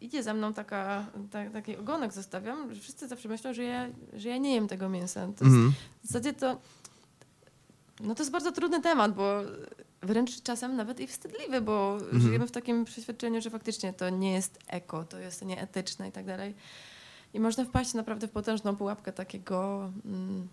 [0.00, 4.28] idzie za mną taka, ta, taki ogonek zostawiam, że wszyscy zawsze myślą, że ja, że
[4.28, 5.20] ja nie jem tego mięsa.
[5.20, 5.72] To jest, Mhm.
[6.02, 6.60] W zasadzie to...
[8.00, 9.40] No to jest bardzo trudny temat, bo
[10.02, 12.20] wręcz czasem nawet i wstydliwy, bo Mhm.
[12.22, 16.26] żyjemy w takim przeświadczeniu, że faktycznie to nie jest eko, to jest nieetyczne i tak
[16.26, 16.54] dalej.
[17.34, 20.48] I można wpaść naprawdę w potężną pułapkę takiego, mm,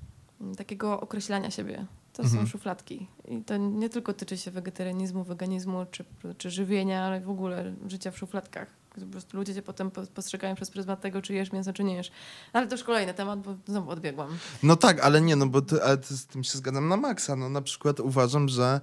[0.58, 1.86] takiego określania siebie.
[2.14, 2.46] To Mhm.
[2.46, 3.08] są szufladki.
[3.28, 6.06] I to nie tylko tyczy się wegetarianizmu, weganizmu czy,
[6.38, 8.68] czy żywienia, ale w ogóle życia w szufladkach.
[9.06, 11.96] Po prostu ludzie cię potem po- postrzegają przez pryzmat tego, czy jesz mięso, czy nie
[11.96, 12.12] jesz.
[12.54, 14.38] Ale to już kolejny temat, bo znowu odbiegłam.
[14.64, 17.36] No tak, ale nie, no bo ty, ale ty z tym się zgadzam na maksa.
[17.36, 18.82] No na przykład uważam, że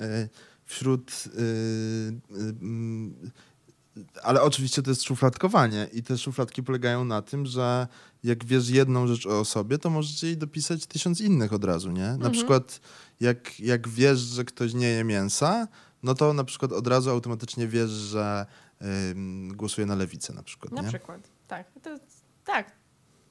[0.00, 0.28] y,
[0.64, 1.10] wśród...
[1.26, 3.30] y, y, mm,
[4.22, 7.86] ale oczywiście to jest szufladkowanie i te szufladki polegają na tym, że
[8.24, 12.02] jak wiesz jedną rzecz o sobie, to możesz jej dopisać tysiąc innych od razu, nie?
[12.02, 12.32] Na Mhm.
[12.32, 12.80] przykład
[13.20, 15.68] jak, jak wiesz, że ktoś nie je mięsa,
[16.02, 18.46] no to na przykład od razu automatycznie wiesz, że
[19.52, 20.88] głosuje na lewicę na przykład, Na nie?
[20.88, 21.30] przykład.
[21.48, 21.90] Tak, to,
[22.44, 22.72] tak,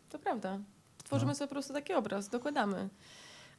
[0.10, 0.60] to prawda.
[1.04, 1.36] Tworzymy No.
[1.36, 2.90] sobie po prostu taki obraz, dokładamy.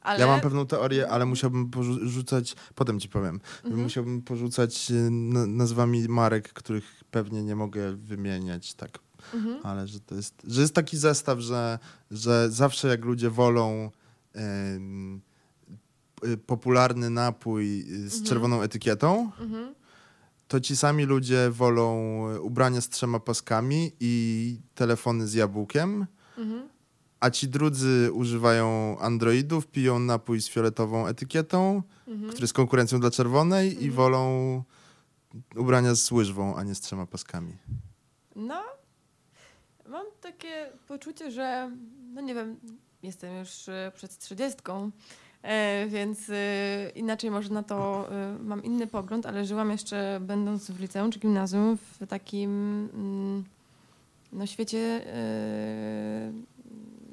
[0.01, 0.19] Ale...
[0.19, 3.83] Ja mam pewną teorię, ale musiałbym porzucać, potem ci powiem, Mhm.
[3.83, 8.99] musiałbym porzucać y, na- nazwami marek, których pewnie nie mogę wymieniać tak,
[9.33, 9.59] Mhm.
[9.65, 11.79] ale że to jest, że jest taki zestaw, że,
[12.11, 13.91] że zawsze jak ludzie wolą
[14.33, 15.21] em,
[16.25, 18.23] y, popularny napój y, z Mhm.
[18.25, 19.75] czerwoną etykietą, Mhm.
[20.47, 21.97] To ci sami ludzie wolą
[22.35, 26.05] y, ubrania z trzema paskami i telefony z jabłkiem,
[26.37, 26.69] Mhm.
[27.19, 32.29] a ci drudzy używają Androidów, piją napój z fioletową etykietą, Mhm.
[32.29, 33.91] który jest konkurencją dla czerwonej i Mhm.
[33.91, 34.63] wolą
[35.55, 37.53] ubrania z łyżwą, a nie z trzema paskami.
[38.35, 38.61] No,
[39.89, 41.71] mam takie poczucie, że,
[42.13, 42.59] no nie wiem,
[43.03, 44.91] jestem już e, przed trzydziestką, e,
[45.87, 50.79] więc e, inaczej może na to e, mam inny pogląd, ale żyłam jeszcze będąc w
[50.79, 52.51] liceum czy gimnazjum w takim
[52.93, 53.43] mm,
[54.33, 56.31] no, świecie e,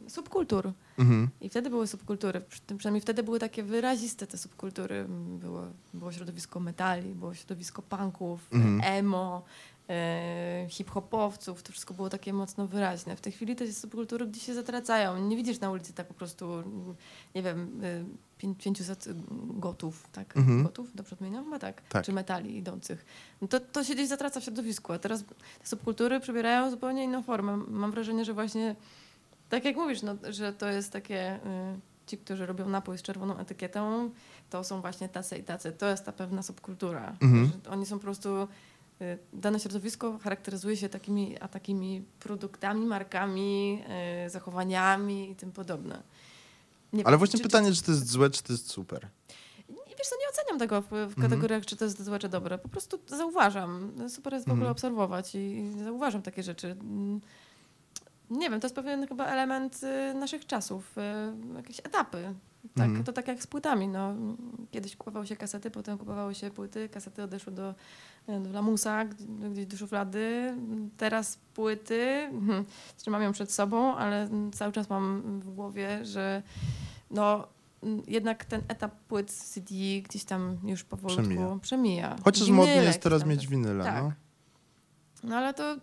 [0.08, 0.72] subkultur.
[0.98, 1.28] Mhm.
[1.40, 2.42] I wtedy były subkultury,
[2.78, 5.06] przynajmniej wtedy były takie wyraziste te subkultury.
[5.40, 5.62] Było,
[5.94, 8.80] było środowisko metali, było środowisko punków, Mhm.
[8.84, 9.42] emo,
[9.90, 13.16] e, hip-hopowców, to wszystko było takie mocno wyraźne.
[13.16, 15.28] W tej chwili te subkultury gdzieś się zatracają.
[15.28, 16.62] Nie widzisz na ulicy tak po prostu,
[17.34, 18.04] nie wiem, y,
[18.38, 19.08] pię- 500
[19.58, 20.36] gotów, tak?
[20.36, 20.62] Mhm.
[20.62, 21.44] Gotów, dobrze odmieniam?
[21.44, 21.82] Chyba tak.
[21.88, 22.04] Tak.
[22.04, 23.04] Czy metali idących.
[23.42, 25.24] No to, to się gdzieś zatraca w środowisku, a teraz
[25.62, 27.56] te subkultury przybierają zupełnie inną formę.
[27.56, 28.76] Mam wrażenie, że właśnie
[29.48, 31.38] tak jak mówisz, no, że to jest takie, y,
[32.06, 34.10] ci, którzy robią napój z czerwoną etykietą,
[34.50, 35.72] to są właśnie tacy i tacy.
[35.72, 37.16] To jest ta pewna subkultura.
[37.22, 37.50] Mhm.
[37.70, 38.42] Oni są po prostu,
[39.02, 43.82] y, dane środowisko charakteryzuje się takimi, a takimi produktami, markami,
[44.26, 46.02] y, zachowaniami i tym podobne.
[46.92, 49.08] Nie Ale wiem, właśnie czy- pytanie, czy to jest złe, czy to jest super.
[49.68, 51.22] wiesz co, nie oceniam tego w, w Mhm.
[51.30, 52.58] kategoriach, czy to jest złe, czy dobre.
[52.58, 53.92] Po prostu zauważam.
[54.08, 54.72] Super jest w ogóle Mhm.
[54.72, 56.76] obserwować i, i zauważam takie rzeczy.
[58.30, 60.98] Mm, Nie wiem, to jest pewien chyba element y, naszych czasów,
[61.52, 62.34] y, jakieś etapy.
[62.76, 63.04] Tak, Mhm.
[63.04, 63.88] To tak jak z płytami.
[63.88, 64.14] No.
[64.70, 67.74] Kiedyś kupowało się kasety, potem kupowało się płyty, kasety odeszły do,
[68.28, 69.04] y, do lamusa,
[69.52, 70.54] gdzieś do szuflady.
[70.96, 72.64] Teraz płyty, hmm,
[72.96, 76.42] trzymam ją przed sobą, ale mm, cały czas mam w głowie, że
[77.10, 77.46] no,
[77.82, 79.74] mm, jednak ten etap płyt CD
[80.08, 81.58] gdzieś tam już powolutku Przemija.
[81.62, 82.16] przemija.
[82.24, 84.02] Chociaż modnie jest teraz mieć winyle, Tak.
[84.04, 84.12] no.
[85.24, 85.76] No ale to,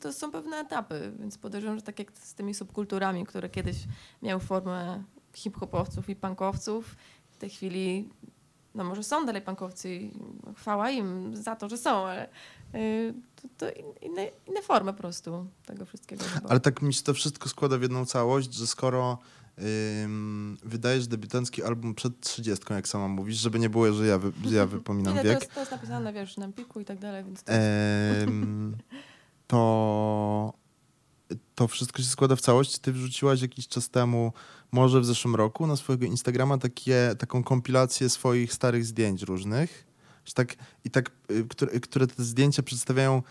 [0.00, 3.76] to są pewne etapy, więc podejrzewam, że tak jak z tymi subkulturami, które kiedyś
[4.22, 5.02] miały formę
[5.34, 6.96] hip-hopowców i punkowców,
[7.30, 8.08] w tej chwili,
[8.74, 10.10] no może są dalej punkowcy i
[10.56, 12.28] chwała im za to, że są, ale
[12.74, 16.24] y, to, to in- inne, inne formy po prostu tego wszystkiego.
[16.48, 19.18] Ale tak mi się to wszystko składa w jedną całość, że skoro
[20.04, 24.32] ym, wydajesz debiutancki album przed 30, jak sama mówisz, żeby nie było, że ja, wy,
[24.50, 27.24] ja wypominam Nie, to wiek, jest, to jest napisane, wiesz, na Empiku i tak dalej,
[27.24, 28.76] więc to em,
[29.46, 30.52] to
[31.54, 32.78] to wszystko się składa w całość.
[32.78, 34.32] Ty wrzuciłaś jakiś czas temu,
[34.72, 39.86] może w zeszłym roku, na swojego Instagrama takie, taką kompilację swoich starych zdjęć różnych.
[40.34, 43.22] Tak, I tak, y, które, które te zdjęcia przedstawiają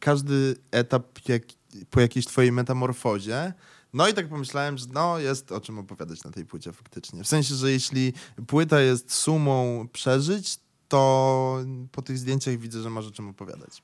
[0.00, 1.42] każdy etap jak,
[1.90, 3.52] po jakiejś twojej metamorfozie.
[3.94, 7.24] No i tak pomyślałem, że no jest o czym opowiadać na tej płycie faktycznie.
[7.24, 8.12] W sensie, że jeśli
[8.46, 11.58] płyta jest sumą przeżyć, to
[11.92, 13.82] po tych zdjęciach widzę, że masz o czym opowiadać.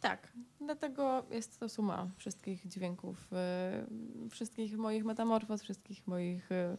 [0.00, 3.16] Tak, dlatego jest to suma wszystkich dźwięków,
[4.26, 6.78] y, wszystkich moich metamorfoz, wszystkich moich y,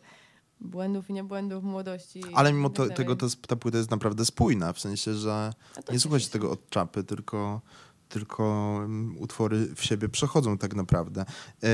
[0.60, 2.24] błędów i niebłędów młodości.
[2.34, 5.54] Ale mimo tak to, tego ta, ta płyta jest naprawdę spójna, w sensie, że
[5.92, 7.62] nie słucha się tego od czapy, tylko,
[8.10, 8.80] tylko
[9.18, 11.26] utwory w siebie przechodzą tak naprawdę.
[11.64, 11.68] E,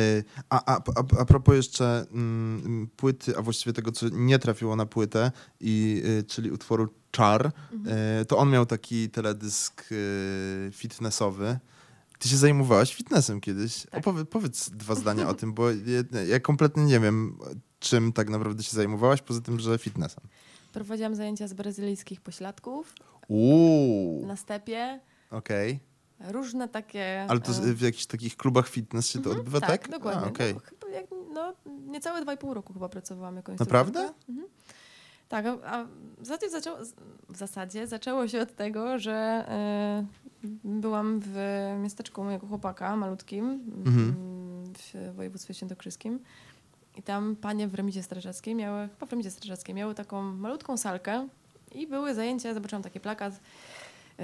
[0.50, 4.86] A, a, a, a propos jeszcze mm, płyty, a właściwie tego, co nie trafiło na
[4.86, 7.98] płytę, i, y, czyli utworu Czar, Mhm.
[8.22, 9.84] e, to on miał taki teledysk
[10.72, 11.60] fitnessowy.
[12.20, 13.82] Ty się zajmowałaś fitnessem kiedyś.
[13.86, 14.00] Tak.
[14.00, 17.38] Opowie, powiedz dwa zdania o tym, bo ja, ja kompletnie nie wiem,
[17.80, 20.24] czym tak naprawdę się zajmowałaś, poza tym, że fitnessem.
[20.74, 22.94] Prowadziłam zajęcia z brazylijskich pośladków
[23.28, 25.00] Uuu, na stepie.
[25.32, 25.80] okej.
[26.28, 27.26] Różne takie.
[27.30, 29.90] Ale to e, w jakichś takich klubach fitness się to mhm, odbywa, tak?
[29.90, 30.26] dokładnie.
[30.26, 30.54] A, okej.
[30.54, 31.54] no, chyba jak, no,
[31.88, 34.00] niecałe dwa i pół roku chyba pracowałam jako Naprawdę?
[34.00, 34.32] instruktorka.
[34.32, 34.48] Mhm.
[35.30, 35.86] Tak, a,
[36.18, 36.78] w, zasadzie zaczęło,
[37.30, 40.06] w zasadzie zaczęło się od tego, że e,
[40.64, 41.38] byłam w
[41.84, 43.46] miasteczku mojego chłopaka, malutkim,
[43.86, 43.98] Mhm.
[43.98, 46.20] mm, w województwie świętokrzyskim.
[46.96, 51.28] I tam panie w remizie strażackiej miały, chyba w remizie strażackiej, miały taką malutką salkę
[51.72, 53.40] i były zajęcia, zobaczyłam taki plakat,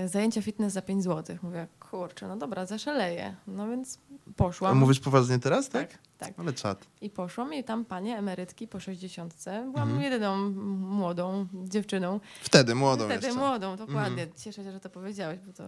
[0.05, 1.37] zajęcia fitness za 5 zł.
[1.41, 3.35] Mówię, kurczę, no dobra, zaszaleję.
[3.47, 3.99] No więc
[4.29, 4.77] A poszłam.
[4.77, 5.89] Mówisz poważnie teraz, tak?
[5.91, 6.33] tak, tak.
[6.37, 6.87] Ale czad.
[7.01, 9.35] I poszłam i tam panie emerytki po 60.
[9.45, 10.01] Byłam Mhm.
[10.01, 10.49] jedyną
[10.79, 12.19] młodą dziewczyną.
[12.41, 13.39] Wtedy młodą Wtedy jeszcze.
[13.39, 14.23] młodą, dokładnie.
[14.23, 14.39] Mhm.
[14.39, 15.63] Cieszę się, że to powiedziałeś, bo to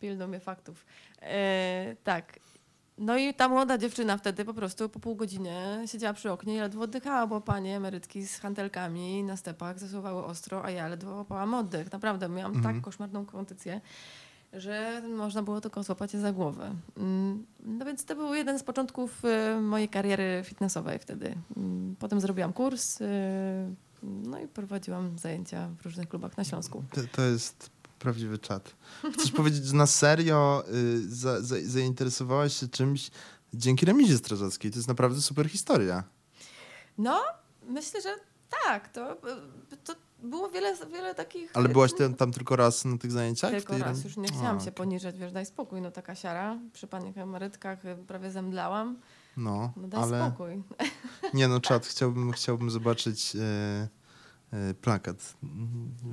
[0.00, 0.84] pilno mnie faktów.
[1.22, 2.38] E, tak.
[2.98, 6.60] No i ta młoda dziewczyna wtedy po prostu po pół godziny siedziała przy oknie i
[6.60, 11.54] ledwo oddychała, bo panie emerytki z hantelkami na stepach zasuwały ostro, a ja ledwo łapałam
[11.54, 11.92] oddech.
[11.92, 12.74] Naprawdę, miałam Mhm.
[12.74, 13.80] tak koszmarną kondycję,
[14.52, 16.74] że można było tylko złapać je za głowę.
[16.96, 21.34] Mm, No więc to był jeden z początków e, mojej kariery fitnessowej wtedy.
[21.56, 23.04] Mm, Potem zrobiłam kurs, e,
[24.02, 26.84] no i prowadziłam zajęcia w różnych klubach na Śląsku.
[26.94, 27.70] To, to jest
[28.02, 28.76] prawdziwy czat.
[29.14, 33.10] Chcesz powiedzieć, że na serio y, za, za, zainteresowałaś się czymś
[33.54, 34.70] dzięki remizie strażackiej.
[34.70, 36.04] To jest naprawdę super historia.
[36.98, 37.20] No,
[37.68, 38.14] myślę, że
[38.64, 38.88] tak.
[38.92, 39.16] To,
[39.84, 41.50] to było wiele, wiele takich...
[41.54, 43.50] Ale byłaś tam, tam tylko raz na tych zajęciach?
[43.50, 44.72] Tylko raz, już nie A, chciałam się okej.
[44.72, 46.58] poniżać, wiesz, daj spokój, no taka siara.
[46.72, 48.96] Przy paniach emerytkach y, prawie zemdlałam.
[49.36, 50.62] No, No daj ale spokój.
[51.34, 53.36] nie no, czat, chciałbym, chciałbym zobaczyć
[54.80, 55.36] plakat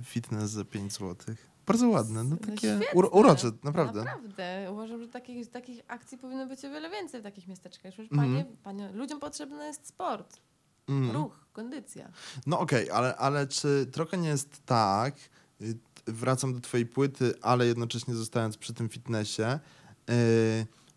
[0.03, 1.35] fitness za 5 zł.
[1.69, 4.03] Bardzo ładne, no No takie uro, urocze, naprawdę.
[4.03, 4.69] Naprawdę.
[4.71, 7.91] Uważam, że takich, takich akcji powinno być o wiele więcej w takich miasteczkach.
[7.93, 8.29] Przecież Mhm.
[8.31, 10.37] panie, panie, ludziom potrzebny jest sport.
[10.87, 11.11] Mm.
[11.11, 12.11] ruch, kondycja.
[12.47, 15.15] No okej, ale, ale czy trochę nie jest tak,
[15.61, 15.77] y,
[16.07, 19.41] wracam do twojej płyty, ale jednocześnie zostając przy tym fitnessie,
[20.07, 20.15] yy,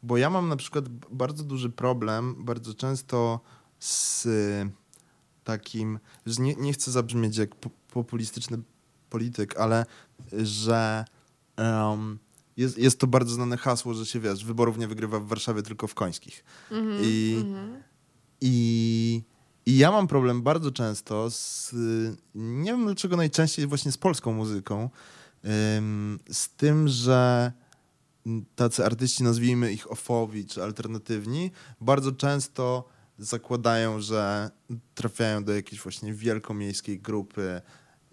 [0.03, 3.41] bo ja mam na przykład bardzo duży problem, bardzo często
[3.79, 4.29] z
[5.45, 8.59] takim, że nie, nie chcę zabrzmieć jak po, populistyczny
[9.11, 9.87] polityk, ale
[10.43, 11.05] że
[11.57, 12.19] em,
[12.57, 15.87] jest, jest to bardzo znane hasło, że się wiesz, wyborów nie wygrywa w Warszawie, tylko
[15.87, 16.45] w Końskich.
[16.71, 17.83] Mhm, I- mhm.
[18.41, 19.23] I,
[19.67, 21.75] I ja mam problem bardzo często z.
[22.35, 24.91] Nie wiem dlaczego najczęściej właśnie z polską muzyką.
[25.77, 27.53] ym, z tym, że
[28.57, 34.51] tacy artyści, nazwijmy ich ofowi czy alternatywni, bardzo często zakładają, że
[34.95, 37.61] trafiają do jakiejś właśnie wielkomiejskiej grupy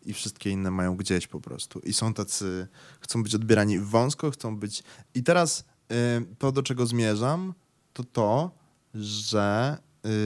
[0.05, 1.79] i wszystkie inne mają gdzieś po prostu.
[1.79, 2.67] I są tacy,
[3.01, 4.83] chcą być odbierani wąsko, chcą być.
[5.15, 5.59] I teraz
[5.91, 5.95] y,
[6.37, 7.53] to, do czego zmierzam,
[7.93, 8.51] to to,
[8.95, 9.77] że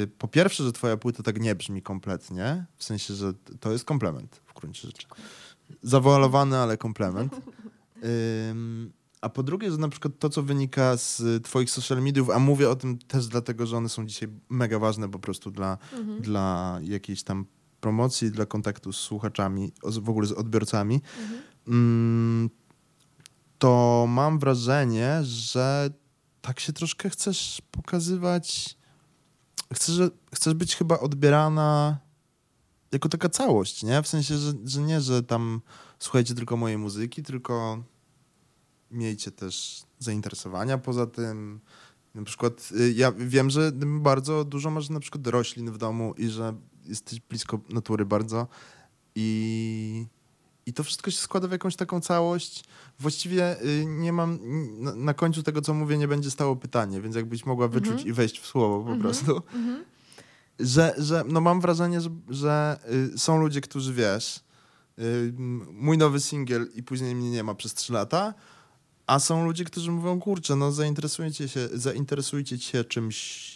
[0.03, 3.85] y, po pierwsze, że twoja płyta tak nie brzmi kompletnie, w sensie, że to jest
[3.85, 5.07] komplement w gruncie rzeczy.
[5.81, 7.35] Zawoalowany, ale komplement.
[9.21, 12.69] A po drugie, że na przykład to, co wynika z twoich social mediów, a mówię
[12.69, 16.21] o tym też dlatego, że one są dzisiaj mega ważne po prostu dla, Mhm.
[16.21, 17.45] dla jakiejś tam
[17.83, 21.41] promocji, dla kontaktu z słuchaczami, w ogóle z odbiorcami, Mhm.
[21.67, 22.49] mm,
[23.59, 25.89] to mam wrażenie, że
[26.41, 28.77] tak się troszkę chcesz pokazywać.
[29.73, 29.95] Chcesz,
[30.35, 31.99] chcesz być chyba odbierana
[32.91, 34.01] jako taka całość, nie?
[34.01, 35.61] W sensie, że, że nie, że tam
[35.99, 37.83] słuchajcie tylko mojej muzyki, tylko
[38.91, 41.59] miejcie też zainteresowania poza tym.
[42.15, 46.29] Na przykład y, ja wiem, że bardzo dużo masz na przykład roślin w domu i
[46.29, 46.53] że
[46.85, 48.47] jesteś blisko natury bardzo
[49.15, 50.05] i,
[50.65, 52.63] i to wszystko się składa w jakąś taką całość.
[52.99, 54.39] Właściwie y, nie mam,
[54.83, 58.07] na, na końcu tego, co mówię, nie będzie stało pytanie, więc jakbyś mogła wyczuć Mhm.
[58.07, 59.01] i wejść w słowo po Mhm.
[59.01, 59.35] prostu.
[59.55, 59.85] Mhm.
[60.59, 62.79] Że, że no mam wrażenie, że, że
[63.13, 64.39] y, są ludzie, którzy wiesz,
[64.99, 65.33] y,
[65.71, 68.33] mój nowy singiel i później mnie nie ma przez trzy lata,
[69.07, 73.52] a są ludzie, którzy mówią, kurczę, no zainteresujcie się, zainteresujcie się czymś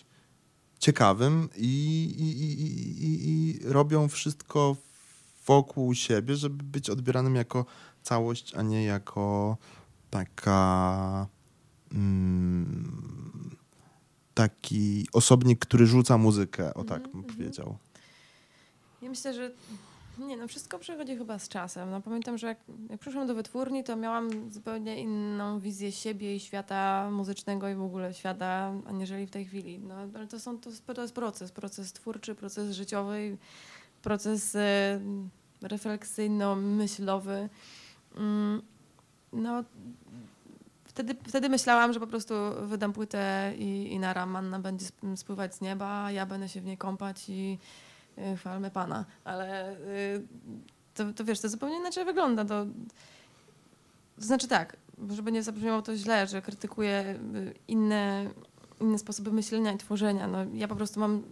[0.79, 4.75] ciekawym i, i, i, i, robią wszystko
[5.45, 7.65] wokół siebie, żeby być odbieranym jako
[8.03, 9.57] całość, a nie jako
[10.09, 11.27] taka
[11.91, 13.55] mm,
[14.33, 17.35] taki osobnik, który rzuca muzykę, o tak Mhm, bym mhm.
[17.35, 17.77] powiedział.
[19.01, 19.51] Ja myślę, że
[20.19, 21.91] nie, no wszystko przychodzi chyba z czasem.
[21.91, 22.57] No, pamiętam, że jak,
[22.89, 27.81] jak przyszłam do wytwórni, to miałam zupełnie inną wizję siebie i świata muzycznego i w
[27.81, 29.79] ogóle świata, aniżeli w tej chwili.
[29.79, 33.37] No, ale to, są, to, to jest proces, proces twórczy, proces życiowy,
[34.01, 34.99] proces e,
[35.61, 37.49] refleksyjno-myślowy.
[38.17, 38.61] Mm,
[39.33, 39.63] no,
[40.85, 45.55] wtedy, wtedy myślałam, że po prostu wydam płytę i, i nara manna będzie sp- spływać
[45.55, 47.86] z nieba, ja będę się w niej kąpać i y,
[48.37, 49.05] chwalmy Pana.
[49.23, 50.27] Ale y,
[50.93, 52.45] to, to wiesz, to zupełnie inaczej wygląda.
[52.45, 52.65] To,
[54.15, 54.77] to znaczy tak,
[55.09, 58.29] żeby nie zabrzmiało to źle, że krytykuję y, inne,
[58.81, 60.27] inne sposoby myślenia i tworzenia.
[60.27, 61.23] No, ja po prostu mam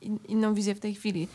[0.00, 1.28] in, inną wizję w tej chwili.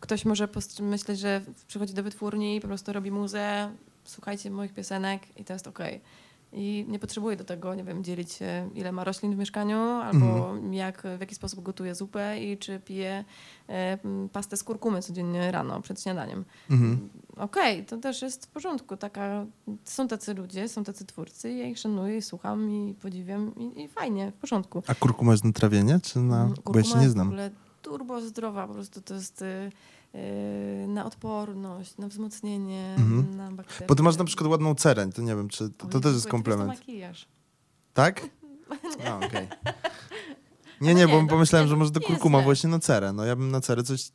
[0.00, 0.48] Ktoś może
[0.80, 3.72] myśleć, że przychodzi do wytwórni i po prostu robi muzę,
[4.04, 6.00] słuchajcie moich piosenek i to jest okej.
[6.52, 10.54] I nie potrzebuje do tego, nie wiem, dzielić się, ile ma roślin w mieszkaniu, albo
[10.70, 13.24] jak, w jaki sposób gotuje zupę i czy pije
[13.68, 13.98] e,
[14.32, 16.44] pastę z kurkumy codziennie rano przed śniadaniem.
[16.70, 17.08] Mhm.
[17.36, 18.96] Okej, to też jest w porządku.
[18.96, 19.46] Taka,
[19.84, 23.88] są tacy ludzie, są tacy twórcy, ja ich szanuję i słucham i podziwiam i, i
[23.88, 24.82] fajnie, w porządku.
[24.86, 26.42] A kurkuma jest na trawienie, czy na...
[26.42, 27.26] Mm, Bo ja kurkuma się nie jest w znam.
[27.26, 27.50] ogóle
[27.82, 29.70] turbo zdrowa, po prostu to jest y,
[30.88, 33.36] na odporność, na wzmocnienie, Mhm.
[33.36, 33.86] na bakterie.
[33.88, 36.24] Bo ty masz na przykład ładną cereń, to nie wiem, czy to, to też jest
[36.24, 36.70] to komplement.
[36.70, 37.28] jest makijaż.
[37.94, 38.26] Tak?
[39.08, 39.48] A, okej.
[40.80, 43.12] Nie, Ale nie, nie, bo no, pomyślałem, że może to kurkuma właśnie na cerę.
[43.12, 44.12] No ja bym na cerę coś...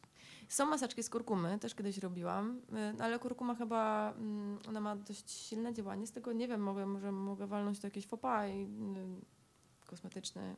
[0.50, 2.62] Są maseczki z kurkumy, też kiedyś robiłam,
[3.00, 6.86] y, ale kurkuma chyba, mm, ona ma dość silne działanie, z tego nie wiem, mogę,
[6.86, 10.56] może mogę walnąć to jakieś faux pas i, y, kosmetyczne.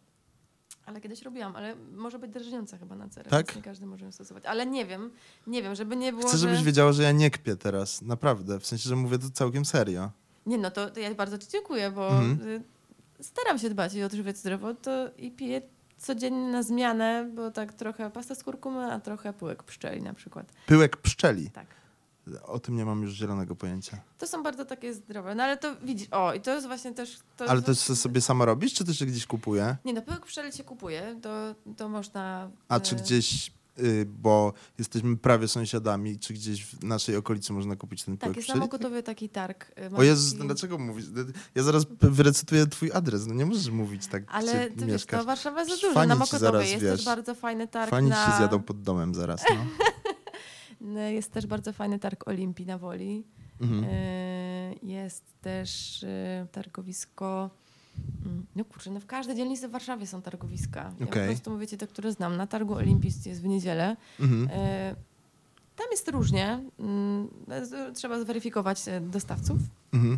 [0.88, 3.56] Ale kiedyś robiłam, ale może być drżniąca chyba na cerę, Tak?
[3.56, 4.46] nie każdy może ją stosować.
[4.46, 5.12] Ale nie wiem,
[5.48, 6.64] nie wiem, żeby nie było, Chcę, żebyś że...
[6.66, 8.02] wiedziała, że ja nie kpię teraz.
[8.02, 8.60] Naprawdę.
[8.60, 10.12] W sensie, że mówię to całkiem serio.
[10.46, 12.50] Nie no, to, to ja bardzo ci dziękuję, bo Mhm.
[12.50, 15.62] y, staram się dbać i odżywiać zdrowo, to i piję
[15.98, 20.52] codziennie na zmianę, bo tak trochę pasta z kurkumy, a trochę pyłek pszczeli na przykład.
[20.66, 21.50] Pyłek pszczeli.
[21.52, 21.68] Tak.
[22.46, 23.98] O tym nie mam już zielonego pojęcia.
[24.18, 25.36] To są bardzo takie zdrowe.
[25.36, 27.18] No ale to widzisz, o i to jest właśnie też...
[27.38, 29.78] To Ale jest to właśnie- sobie sama robisz, czy też się gdzieś kupuje?
[29.86, 32.50] Nie no, pyłek pszczeli się kupuje, to, to można...
[32.70, 37.76] A czy e, gdzieś y, bo jesteśmy prawie sąsiadami, czy gdzieś w naszej okolicy można
[37.76, 38.60] kupić ten Tak, pyłek jest na pszczeli?
[38.66, 39.72] Mokotowie taki targ.
[39.94, 41.06] y, O Jezus, dlaczego mówisz?
[41.56, 45.20] Ja zaraz wyrecytuję twój adres, no nie możesz mówić tak, Ale ty wiesz, mieszkasz.
[45.20, 46.06] to Warszawa jest za dużo.
[46.06, 48.26] Na Mokotowej jest wiesz, też bardzo fajny targ Fani na...
[48.26, 49.56] ci zjadą pod domem zaraz, no.
[50.82, 53.24] No, Jest też bardzo fajny targ Olimpii na Woli.
[53.62, 53.84] Mhm.
[53.84, 56.08] Y, Jest też y,
[56.52, 57.50] targowisko.
[58.26, 60.94] mm, No kurczę, no w każdej dzielnicy w Warszawie są targowiska.
[61.00, 62.38] Ja po prostu mówię ci te, które znam.
[62.38, 63.96] Na targu Olimpii jest w niedzielę.
[64.20, 64.50] Mhm.
[65.76, 66.64] Tam jest różnie.
[66.80, 67.28] Mm,
[67.94, 69.58] Trzeba zweryfikować e, dostawców,
[69.94, 70.18] Mhm.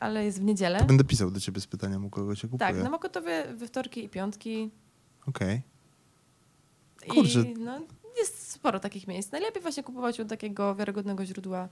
[0.00, 0.78] ale jest w niedzielę.
[0.78, 2.58] To będę pisał do ciebie z pytaniem, u kogo się kupuje.
[2.72, 4.70] Tak, na Mokotowie we wtorki i piątki.
[5.26, 5.62] Okej.
[7.08, 7.40] Kurczę.
[7.42, 7.80] I no,
[8.18, 9.32] jest sporo takich miejsc.
[9.32, 11.68] Najlepiej właśnie kupować u takiego wiarygodnego źródła,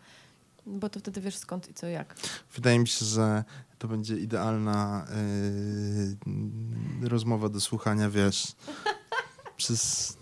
[0.67, 2.15] bo to wtedy wiesz skąd i co jak.
[2.55, 3.45] Wydaje mi się, że
[3.79, 5.07] to będzie idealna
[7.03, 8.53] yy, rozmowa do słuchania, wiesz,
[9.57, 10.17] przez...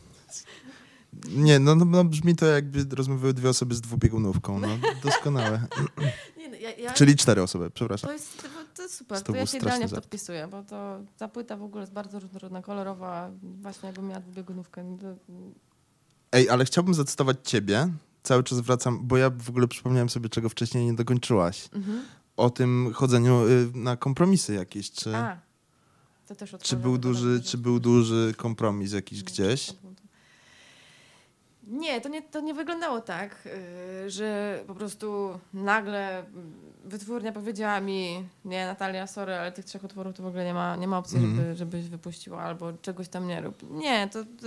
[1.28, 4.68] Nie, no, no, no brzmi to jakby rozmawiały dwie osoby z dwubiegunówką, no
[5.04, 5.66] doskonałe.
[6.36, 8.08] Nie, no, ja, ja, Czyli cztery osoby, przepraszam.
[8.08, 8.42] to, jest,
[8.74, 11.56] to, jest super, To to, ja się idealnie w to wpisuję, bo to ta płyta
[11.56, 14.96] w ogóle jest bardzo różnorodna, kolorowa, właśnie jakbym miała dwubiegunówkę.
[16.36, 17.88] Ej, ale chciałbym zacytować ciebie,
[18.22, 21.68] cały czas wracam, bo ja w ogóle przypomniałem sobie, czego wcześniej nie dokończyłaś.
[21.74, 22.02] mhm.
[22.36, 25.16] O tym chodzeniu y, na kompromisy jakieś, czy...
[25.16, 25.38] A,
[26.28, 29.72] to też Czy był, duży, bardzo czy był duży kompromis jakiś Nie, gdzieś?
[31.66, 33.48] Nie, to nie, to nie wyglądało tak,
[34.02, 36.24] yy, że po prostu nagle
[36.84, 40.76] wytwórnia powiedziała mi, nie Natalia, sorry, ale tych trzech utworów to w ogóle nie ma,
[40.76, 41.36] nie ma opcji, Mhm.
[41.36, 43.70] żeby, żebyś wypuściła albo czegoś tam nie rób.
[43.70, 44.46] Nie, to, to,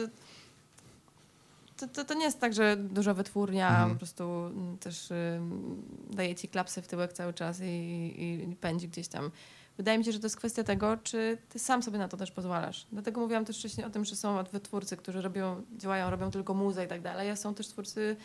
[1.80, 3.90] to, to, to nie jest tak, że duża wytwórnia Mhm.
[3.90, 8.56] po prostu mm, też ym, daje ci klapsy w tyłek cały czas i, i, i
[8.56, 9.32] pędzi gdzieś tam.
[9.78, 12.32] Wydaje mi się, że to jest kwestia tego, czy ty sam sobie na to też
[12.32, 12.88] pozwalasz.
[12.92, 16.86] Dlatego mówiłam też wcześniej o tym, że są wytwórcy, którzy robią, działają, robią tylko muzę
[16.86, 18.16] i tak dalej, a są też twórcy,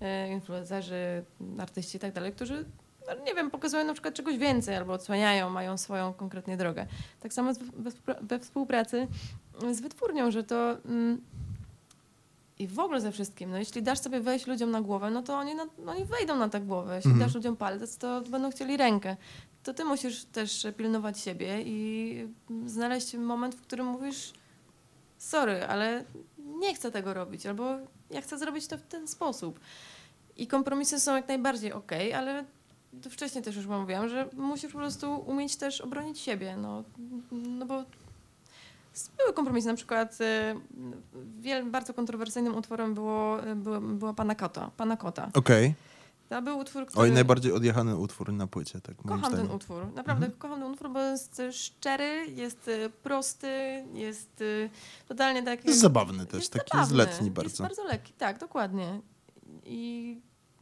[0.00, 1.24] e, influencerzy,
[1.58, 2.64] artyści i tak dalej, którzy,
[3.06, 6.86] no, nie wiem, pokazują na przykład czegoś więcej albo odsłaniają, mają swoją konkretnie drogę.
[7.20, 7.52] Tak samo
[8.20, 9.06] we współpracy
[9.72, 10.76] z wytwórnią, że to...
[10.84, 11.20] Mm,
[12.58, 15.34] i w ogóle ze wszystkim, no jeśli dasz sobie wejść ludziom na głowę, no to
[15.34, 16.96] oni, na, no oni wejdą na tę głowę.
[16.96, 17.28] Jeśli Mhm.
[17.28, 19.16] dasz ludziom palec, to będą chcieli rękę.
[19.62, 22.28] To ty musisz też pilnować siebie i
[22.66, 24.32] znaleźć moment, w którym mówisz
[25.18, 26.04] sorry, ale
[26.38, 27.76] nie chcę tego robić, albo
[28.10, 29.60] ja chcę zrobić to w ten sposób.
[30.36, 32.44] I kompromisy są jak najbardziej okej, ale
[33.10, 36.84] wcześniej też już mówiłam, że musisz po prostu umieć też obronić siebie, no,
[37.32, 37.84] no bo
[39.16, 40.54] były kompromisy, na przykład e,
[41.40, 44.70] wiel, bardzo kontrowersyjnym utworem było, było, była Pana Kota.
[44.76, 45.30] Pana Kota.
[45.34, 45.74] Okej.
[46.28, 47.02] To był utwór, który...
[47.02, 49.50] Oj, najbardziej odjechany utwór na płycie, tak Kocham ten zdaniem.
[49.54, 49.86] utwór.
[49.94, 50.32] Naprawdę Mhm.
[50.38, 53.48] kocham ten utwór, bo jest e, szczery, jest e, prosty,
[53.94, 54.44] jest
[55.08, 55.68] totalnie taki...
[55.68, 57.62] Jest zabawny też, jest taki zabawny, jest letni Jest bardzo.
[57.62, 59.00] bardzo lekki, tak, dokładnie.
[59.64, 60.20] I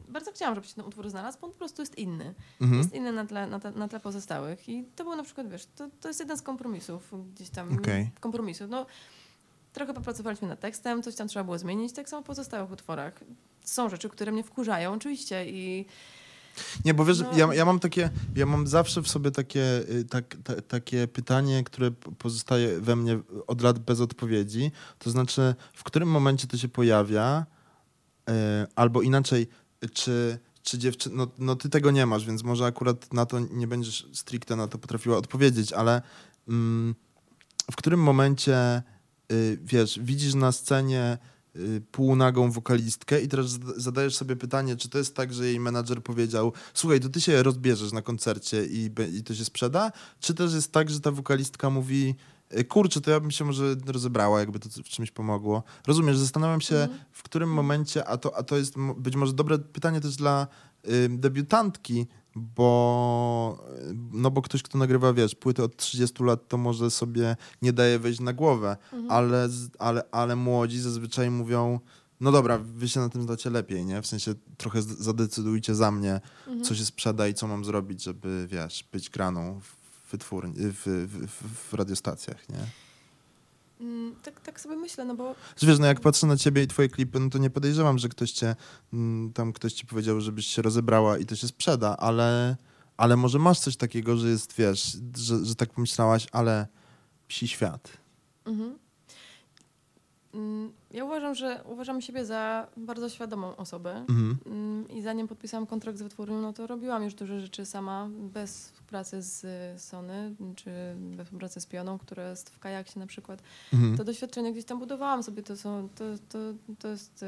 [0.09, 2.33] bardzo chciałam, żeby się ten utwór znalazł, bo on po prostu jest inny.
[2.61, 2.81] Mhm.
[2.81, 4.69] Jest inny na tle, na, tle, na tle pozostałych.
[4.69, 7.73] I to był na przykład, wiesz, to, to jest jeden z kompromisów gdzieś tam.
[7.77, 8.11] Okej.
[8.19, 8.69] Kompromisów.
[8.69, 8.85] No,
[9.73, 13.23] trochę popracowaliśmy nad tekstem, coś tam trzeba było zmienić, tak samo w pozostałych utworach.
[13.63, 15.85] Są rzeczy, które mnie wkurzają, oczywiście, i
[16.85, 17.37] Nie, bo wiesz, No.
[17.37, 21.63] ja, ja mam takie, ja mam zawsze w sobie takie, y, tak, ta, takie pytanie,
[21.63, 24.71] które pozostaje we mnie od lat bez odpowiedzi.
[24.99, 27.45] To znaczy, w którym momencie to się pojawia,
[28.29, 28.33] y,
[28.75, 29.47] albo inaczej,
[29.93, 33.67] czy, czy dziewczyna, no, no ty tego nie masz, więc może akurat na to nie
[33.67, 36.01] będziesz stricte na to potrafiła odpowiedzieć, ale
[36.47, 36.95] mm,
[37.71, 38.83] w którym momencie,
[39.31, 41.17] y, wiesz, widzisz na scenie
[41.55, 45.59] y, półnagą wokalistkę i teraz zada- zadajesz sobie pytanie, czy to jest tak, że jej
[45.59, 50.33] menadżer powiedział, słuchaj, to ty się rozbierzesz na koncercie i, i to się sprzeda, czy
[50.33, 52.15] też jest tak, że ta wokalistka mówi,
[52.67, 55.63] kurczę, to ja bym się może rozebrała, jakby to w czymś pomogło.
[55.87, 56.99] Rozumiesz, zastanawiam się, Mhm.
[57.11, 60.47] w którym momencie, a to, a to jest być może dobre pytanie też dla
[60.89, 66.57] y, debiutantki, bo, y, no bo ktoś, kto nagrywa, wiesz, płyty od 30 lat, to
[66.57, 69.11] może sobie nie daje wejść na głowę, Mhm.
[69.11, 69.49] ale,
[69.79, 71.79] ale, ale młodzi zazwyczaj mówią,
[72.19, 74.01] no dobra, wy się na tym znacie lepiej, nie?
[74.01, 76.63] W sensie trochę zadecydujcie za mnie, Mhm.
[76.63, 79.82] co się sprzeda i co mam zrobić, żeby, wiesz, być graną w,
[80.13, 82.65] wytwórni, w, w, w, w radiostacjach, nie?
[83.81, 86.89] Mm, tak, tak sobie myślę, no bo wiesz, no jak patrzę na ciebie i twoje
[86.89, 88.55] klipy, no to nie podejrzewam, że ktoś cię,
[88.93, 92.55] mm, tam ktoś ci powiedział, żebyś się rozebrała i to się sprzeda, ale,
[92.97, 96.67] ale może masz coś takiego, że jest, wiesz, że, że tak pomyślałaś, ale
[97.27, 97.89] psi świat.
[98.45, 98.82] Mhm.
[100.33, 103.95] Mm, Ja uważam, że uważam siebie za bardzo świadomą osobę.
[103.95, 104.37] Mhm.
[104.45, 108.65] Mm, I zanim podpisałam kontrakt z wytwórnią, no to robiłam już dużo rzeczy sama, bez
[108.71, 109.45] współpracy z
[109.81, 113.43] Sony, czy bez współpracy z Pioną, która jest w kajaksie na przykład.
[113.73, 113.97] Mhm.
[113.97, 116.37] To doświadczenie gdzieś tam budowałam sobie, to są, to, to,
[116.79, 117.27] to jest, y,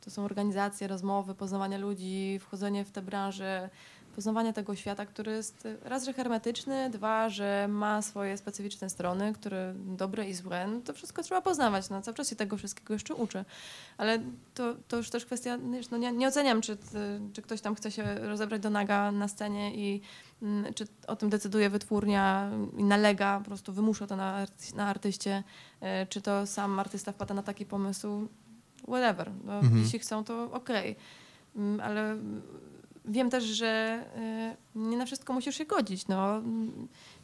[0.00, 3.70] to są organizacje, rozmowy, poznawanie ludzi, wchodzenie w tę branżę,
[4.14, 9.74] poznawanie tego świata, który jest raz, że hermetyczny, dwa, że ma swoje specyficzne strony, które
[9.76, 10.66] dobre i złe.
[10.66, 11.90] No to wszystko trzeba poznawać.
[11.90, 13.44] No, cały czas się tego wszystkiego jeszcze uczę.
[13.98, 14.18] Ale
[14.54, 16.76] to, to już też kwestia, wiesz, no nie, nie oceniam, czy,
[17.32, 20.00] czy ktoś tam chce się rozebrać do naga na scenie i
[20.42, 25.42] mm, czy o tym decyduje wytwórnia i nalega, po prostu wymusza to na, na artyście,
[25.80, 28.28] e, czy to sam artysta wpada na taki pomysł,
[28.82, 29.30] whatever.
[29.44, 29.82] No, Mhm.
[29.82, 30.96] Jeśli chcą, to okej.
[31.56, 32.16] Mm, Ale
[33.04, 33.66] wiem też, że
[34.16, 36.08] e, nie na wszystko musisz się godzić.
[36.08, 36.42] No.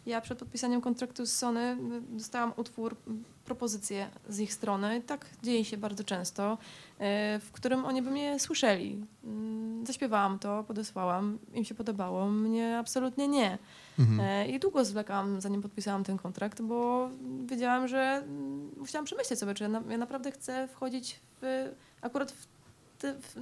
[0.07, 2.97] Ja przed podpisaniem kontraktu z Sony mm, dostałam utwór,
[3.45, 5.03] propozycję z ich strony.
[5.07, 6.59] Tak dzieje się bardzo często,
[6.99, 9.05] e, w którym oni by mnie słyszeli.
[9.25, 13.59] Mm, Zaśpiewałam to, podesłałam, im się podobało, mnie absolutnie nie.
[13.99, 14.21] Mhm.
[14.21, 17.11] E, I długo zwlekałam, zanim podpisałam ten kontrakt, bo
[17.47, 21.73] wiedziałam, że mm, musiałam przemyśleć sobie, czy ja, na, ja naprawdę chcę wchodzić w,
[22.03, 22.56] akurat w,
[23.03, 23.35] w,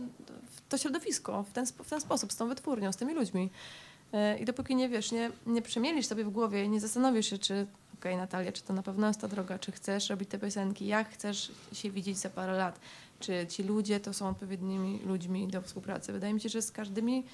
[0.69, 3.51] to środowisko, w ten, w ten sposób, z tą wytwórnią, z tymi ludźmi.
[4.13, 7.39] E, I dopóki nie wiesz, nie, nie przemielisz sobie w głowie i nie zastanowisz się,
[7.39, 7.67] czy
[7.99, 11.11] okej, Natalia, czy to na pewno jest ta droga, czy chcesz robić te piosenki, jak
[11.11, 12.81] chcesz się widzieć za parę lat,
[13.21, 16.13] czy ci ludzie to są odpowiednimi ludźmi do współpracy.
[16.13, 17.25] Wydaje mi się, że z każdymi,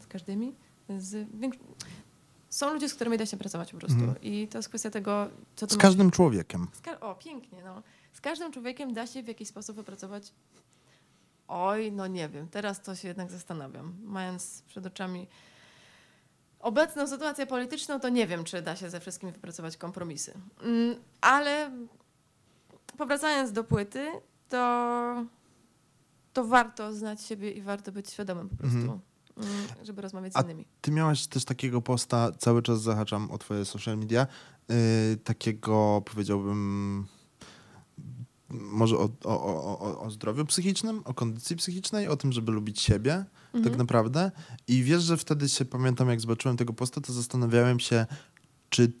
[0.00, 0.52] z każdymi,
[0.98, 1.28] z
[2.50, 3.98] są ludzie, z którymi da się pracować po prostu.
[3.98, 4.22] Mhm.
[4.22, 5.26] I to jest kwestia tego,
[5.56, 6.66] co ty Z masz- każdym człowiekiem.
[6.82, 7.82] ka- o, pięknie, no.
[8.12, 10.32] Z każdym człowiekiem da się w jakiś sposób wypracować.
[11.48, 13.94] Oj, no nie wiem, teraz to się jednak zastanawiam.
[14.04, 15.26] Mając przed oczami
[16.60, 20.34] obecną sytuację polityczną, to nie wiem, czy da się ze wszystkimi wypracować kompromisy.
[20.62, 21.70] Mm, ale
[22.98, 24.06] powracając do płyty,
[24.48, 25.24] to,
[26.32, 29.00] to warto znać siebie i warto być świadomym po prostu, Mhm.
[29.36, 30.66] mm, żeby rozmawiać z A innymi.
[30.80, 34.26] Ty miałaś też takiego posta, cały czas zahaczam o twoje social media,
[34.68, 34.76] yy,
[35.24, 37.06] takiego powiedziałbym
[38.60, 43.24] może o, o, o, o, zdrowiu psychicznym, o kondycji psychicznej, o tym, żeby lubić siebie
[43.52, 43.76] tak Mhm.
[43.76, 44.30] naprawdę.
[44.68, 48.06] I wiesz, że wtedy się pamiętam, jak zobaczyłem tego posta, to zastanawiałem się,
[48.70, 48.92] czy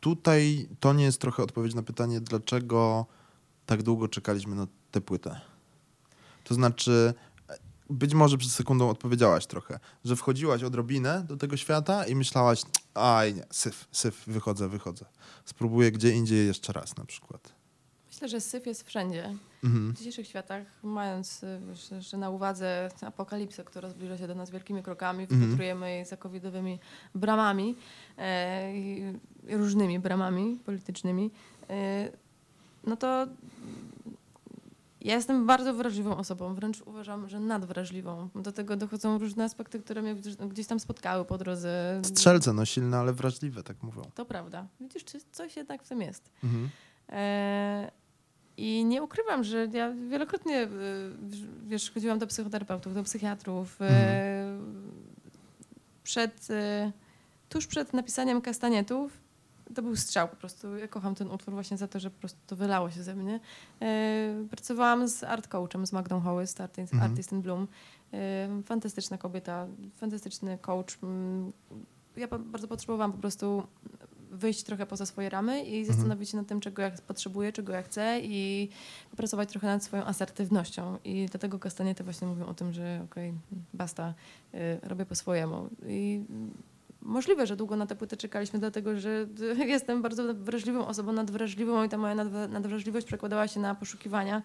[0.00, 3.06] tutaj to nie jest trochę odpowiedź na pytanie, dlaczego
[3.66, 5.40] tak długo czekaliśmy na tę płytę.
[6.44, 7.14] To znaczy,
[7.90, 12.62] być może przed sekundą odpowiedziałaś trochę, że wchodziłaś odrobinę do tego świata i myślałaś,
[12.94, 15.04] aj nie, syf, syf, wychodzę, wychodzę.
[15.44, 17.57] Spróbuję gdzie indziej jeszcze raz na przykład.
[18.18, 19.34] Myślę, że syf jest wszędzie.
[19.64, 19.92] Mhm.
[19.92, 21.60] W dzisiejszych światach, mając y,
[21.96, 25.40] jeszcze na uwadze apokalipsę, która zbliża się do nas wielkimi krokami, Mhm.
[25.40, 26.78] wypatrujemy jej za covidowymi
[27.14, 27.76] bramami
[28.18, 28.72] e,
[29.48, 31.30] różnymi bramami politycznymi,
[31.70, 32.08] e,
[32.86, 33.26] no to
[35.00, 38.28] ja jestem bardzo wrażliwą osobą, wręcz uważam, że nadwrażliwą.
[38.34, 42.00] Do tego dochodzą różne aspekty, które mnie gdzieś- gdzieś tam spotkały po drodze.
[42.04, 44.02] Strzelce, no silne, ale wrażliwe, tak mówią.
[44.14, 44.66] To prawda.
[44.80, 46.30] Widzisz, czy coś jednak w tym jest.
[46.44, 46.68] Mhm.
[47.08, 47.90] E,
[48.60, 50.68] I nie ukrywam, że ja wielokrotnie e,
[51.66, 53.76] wiesz, chodziłam do psychoterapeutów, do psychiatrów.
[53.82, 54.58] e,
[56.02, 56.92] Przed, e,
[57.48, 59.18] tuż przed napisaniem kastanietów
[59.74, 60.76] to był strzał po prostu.
[60.76, 63.40] Ja kocham ten utwór właśnie za to, że po prostu to wylało się ze mnie.
[64.50, 67.10] Pracowałam z art coachem, z Magdą Hoły, z Artist, Mhm.
[67.12, 67.68] Artist in Bloom.
[68.64, 70.98] Fantastyczna kobieta, fantastyczny coach.
[71.02, 71.52] Mm,
[72.16, 73.62] Ja bardzo potrzebowałam po prostu
[74.30, 77.82] wyjść trochę poza swoje ramy i zastanowić się nad tym, czego ja potrzebuję, czego ja
[77.82, 78.68] chcę i
[79.10, 80.98] popracować trochę nad swoją asertywnością.
[81.04, 83.34] I dlatego kastaniety właśnie mówią o tym, że okej,
[83.74, 84.14] basta,
[84.54, 85.68] y, robię po swojemu.
[85.86, 86.24] I
[87.02, 89.26] możliwe, że długo na tę płytę czekaliśmy, dlatego że
[89.66, 92.14] jestem bardzo wrażliwą osobą, nadwrażliwą i ta moja
[92.48, 94.42] nadwrażliwość przekładała się na poszukiwania,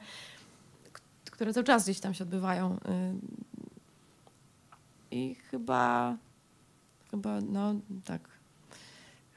[1.32, 2.74] które cały czas gdzieś tam się odbywają.
[2.76, 2.80] Y,
[5.12, 6.18] I chyba,
[7.12, 7.76] chyba, no
[8.06, 8.33] tak,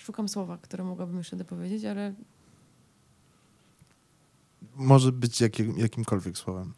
[0.07, 2.15] szukam słowa, które mogłabym jeszcze dopowiedzieć, ale
[4.77, 6.73] Może być jakie, jakimkolwiek słowem.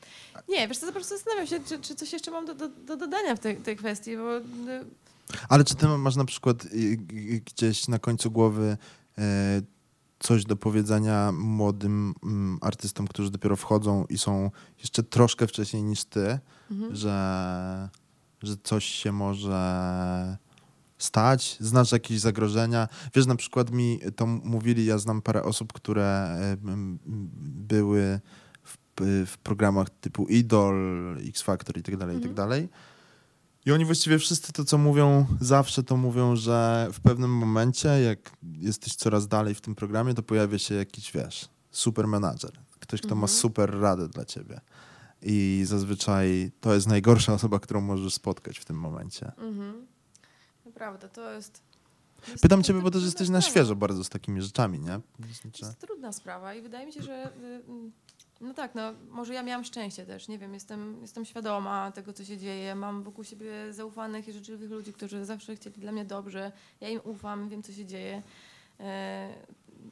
[0.48, 2.96] nie, wiesz co, po prostu zastanawiam się, czy, czy coś jeszcze mam do, do, do
[2.96, 4.42] dodania w tej, tej kwestii, bo y,
[5.48, 8.76] Ale czy ty masz na przykład y, y, gdzieś na końcu głowy
[9.18, 9.22] y,
[10.18, 16.04] coś do powiedzenia młodym mm, artystom, którzy dopiero wchodzą i są jeszcze troszkę wcześniej niż
[16.04, 16.38] ty,
[16.70, 16.96] mhm.
[16.96, 17.88] że,
[18.42, 20.38] że coś się może
[20.98, 21.56] stać?
[21.60, 22.88] Znasz jakieś zagrożenia?
[23.14, 26.38] Wiesz, na przykład mi to mówili, ja znam parę osób, które
[27.42, 28.20] były
[28.64, 28.76] w,
[29.26, 30.74] w programach typu Idol,
[31.28, 32.34] X Factor i tak dalej, i tak Mhm.
[32.48, 32.68] dalej.
[33.66, 38.30] I oni właściwie wszyscy to, co mówią, zawsze to mówią, że w pewnym momencie, jak
[38.52, 43.14] jesteś coraz dalej w tym programie, to pojawia się jakiś, wiesz, super menadżer, Ktoś, kto
[43.14, 43.38] ma Mhm.
[43.38, 44.60] super radę dla ciebie.
[45.22, 49.32] I zazwyczaj to jest najgorsza osoba, którą możesz spotkać w tym momencie.
[49.38, 49.86] Mhm.
[50.78, 51.62] Naprawdę, to jest...
[52.28, 55.00] jest Pytam ciebie, bo też jesteś na świeżo bardzo z takimi rzeczami, nie?
[55.16, 57.92] To Znaczy, jest trudna sprawa i wydaje mi się, że y, mm,
[58.40, 62.24] no tak, no może ja miałam szczęście też, nie wiem, jestem, jestem świadoma tego, co
[62.24, 66.52] się dzieje, mam wokół siebie zaufanych i życzliwych ludzi, którzy zawsze chcieli dla mnie dobrze,
[66.80, 68.22] ja im ufam, wiem, co się dzieje.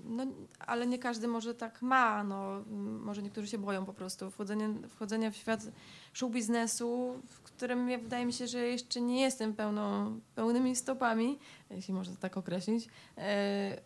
[0.06, 0.26] E, No,
[0.58, 2.62] ale nie każdy może tak ma, no,
[3.00, 5.66] może niektórzy się boją po prostu wchodzenia, wchodzenia w świat
[6.12, 11.38] show biznesu, w którym ja, wydaje mi się, że jeszcze nie jestem pełną, pełnymi stopami,
[11.70, 12.88] jeśli można tak określić.
[13.18, 13.80] E,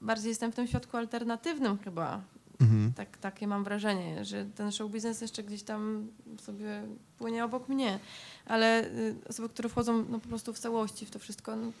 [0.00, 2.22] bardziej jestem w tym świadku alternatywnym chyba.
[2.60, 2.92] mhm.
[2.92, 6.08] Tak, takie mam wrażenie, że ten show biznes jeszcze gdzieś tam
[6.40, 6.82] sobie
[7.18, 7.98] płynie obok mnie.
[8.46, 11.72] Ale y, osoby, które wchodzą no, po prostu w całości w to wszystko, no,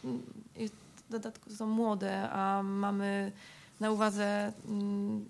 [0.56, 3.32] i w dodatku są młode, a mamy
[3.82, 5.28] na uwadze mm,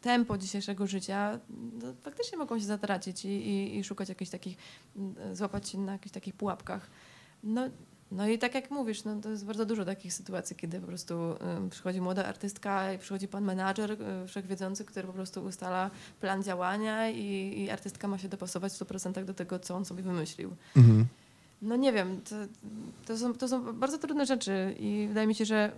[0.00, 1.38] tempo dzisiejszego życia,
[1.82, 4.56] no, faktycznie mogą się zatracić i, i, i szukać jakichś takich,
[4.96, 6.90] mm, złapać się na jakichś takich pułapkach.
[7.42, 7.70] No,
[8.12, 11.14] no i tak jak mówisz, no to jest bardzo dużo takich sytuacji, kiedy po prostu
[11.66, 15.90] y, przychodzi młoda artystka i przychodzi pan menadżer y, wszechwiedzący, który po prostu ustala
[16.20, 20.02] plan działania i, i artystka ma się dopasować w 100% do tego, co on sobie
[20.02, 20.56] wymyślił.
[20.76, 21.06] Mhm.
[21.62, 22.36] No nie wiem, to,
[23.06, 25.72] to, są, to są bardzo trudne rzeczy i wydaje mi się, że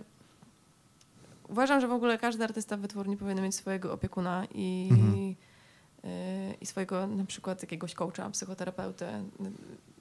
[1.49, 5.13] uważam, że w ogóle każdy artysta wytwórni powinien mieć swojego opiekuna i, Mhm.
[5.15, 9.23] y, i swojego na przykład jakiegoś coacha, psychoterapeutę.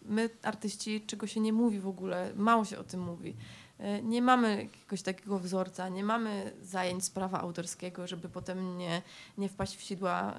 [0.02, 3.36] My, artyści, czego się nie mówi w ogóle, mało się o tym mówi.
[3.80, 9.02] Y, Nie mamy jakiegoś takiego wzorca, nie mamy zajęć z prawa autorskiego, żeby potem nie,
[9.38, 10.34] nie wpaść w sidła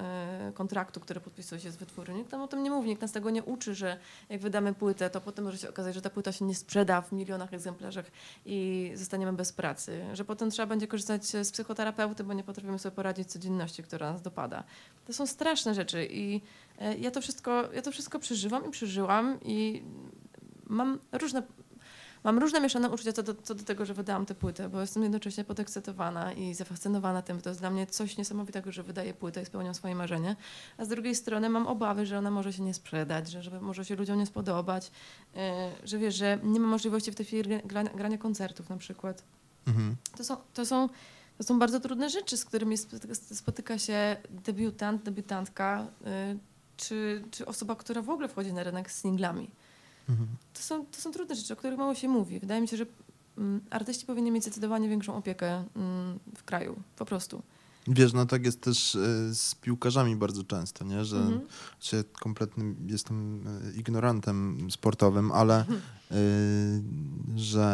[0.50, 2.18] y, kontraktu, który podpisuje się z wytwórnią.
[2.18, 3.98] Nikt nam o tym nie mówi, nikt nas tego nie uczy, że
[4.30, 7.12] jak wydamy płytę, to potem może się okazać, że ta płyta się nie sprzeda w
[7.12, 8.06] milionach egzemplarzach
[8.46, 10.06] i zostaniemy bez pracy.
[10.14, 14.14] Że potem trzeba będzie korzystać z psychoterapeuty, bo nie potrafimy sobie poradzić z codzienności, która
[14.14, 14.64] nas dopada.
[15.08, 16.42] To są straszne rzeczy i
[16.80, 19.84] e, ja to wszystko, ja to wszystko przeżywam i przeżyłam i
[20.68, 21.44] mam różne
[22.24, 25.04] Mam różne mieszane uczucia co do, co do tego, że wydałam tę płytę, bo jestem
[25.04, 27.42] jednocześnie podekscytowana i zafascynowana tym.
[27.42, 30.36] To jest dla mnie coś niesamowitego, że wydaję płytę i spełniam swoje marzenie.
[30.78, 33.86] A z drugiej strony mam obawy, że ona może się nie sprzedać, że, że może
[33.86, 34.92] się ludziom nie spodobać,
[35.36, 39.24] e, że wiesz, że nie ma możliwości w tej chwili grania, grania koncertów na przykład.
[39.68, 39.96] Mhm.
[40.18, 40.90] To są, to są,
[41.38, 42.76] to są bardzo trudne rzeczy, z którymi
[43.14, 45.88] spotyka, się debiutant, debiutantka,
[46.34, 46.38] y,
[46.78, 49.50] czy, czy osoba, która w ogóle wchodzi na rynek z singlami.
[50.54, 52.40] To są, to są trudne rzeczy, o których mało się mówi.
[52.40, 52.86] Wydaje mi się, że
[53.38, 57.42] mm, artyści powinni mieć zdecydowanie większą opiekę mm, w kraju, po prostu.
[57.92, 61.06] Wiesz, no tak jest też y, z piłkarzami bardzo często, nie?
[61.06, 61.42] Że Mhm.
[61.80, 65.66] się kompletnym jestem y, ignorantem sportowym, ale
[66.12, 66.16] y,
[67.36, 67.66] że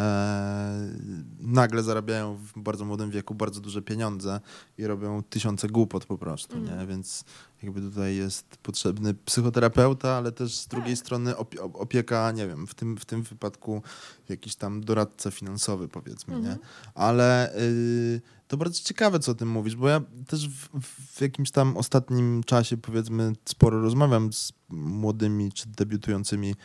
[1.40, 4.40] nagle zarabiają w bardzo młodym wieku bardzo duże pieniądze
[4.78, 6.70] i robią tysiące głupot po prostu, nie?
[6.72, 6.88] Mhm.
[6.88, 7.24] Więc
[7.64, 11.06] jakby tutaj jest potrzebny psychoterapeuta, ale też z drugiej Tak.
[11.06, 13.82] strony opie- opieka, nie wiem, w tym, w tym wypadku
[14.30, 16.40] jakiś tam doradca finansowy powiedzmy, nie?
[16.40, 16.60] Mhm.
[16.96, 20.70] Ale y, to bardzo ciekawe, co o tym mówisz, bo ja też w,
[21.16, 26.56] w jakimś tam ostatnim czasie, powiedzmy, sporo rozmawiam z młodymi czy debiutującymi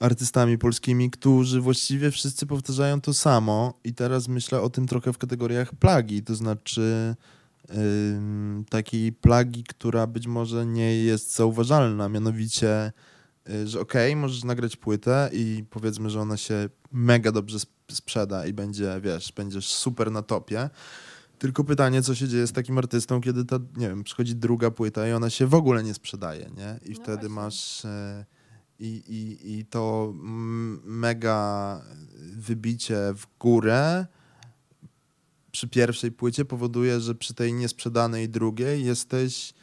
[0.00, 5.18] artystami polskimi, którzy właściwie wszyscy powtarzają to samo i teraz myślę o tym trochę w
[5.18, 7.14] kategoriach plagi, to znaczy
[7.76, 12.92] ym, takiej plagi, która być może nie jest zauważalna, mianowicie,
[13.50, 17.58] y, że okej, możesz nagrać płytę i powiedzmy, że ona się mega dobrze
[17.98, 20.70] sprzeda i będzie, wiesz, będziesz super na topie.
[21.38, 25.08] Tylko pytanie, co się dzieje z takim artystą, kiedy ta, nie wiem, przychodzi druga płyta
[25.08, 26.80] i ona się w ogóle nie sprzedaje, nie?
[26.84, 27.28] I No wtedy właśnie.
[27.28, 27.84] masz...
[27.84, 28.24] E,
[28.80, 30.12] i, i, I to
[30.84, 31.80] mega
[32.36, 34.06] wybicie w górę
[35.52, 39.54] przy pierwszej płycie powoduje, że przy tej niesprzedanej drugiej jesteś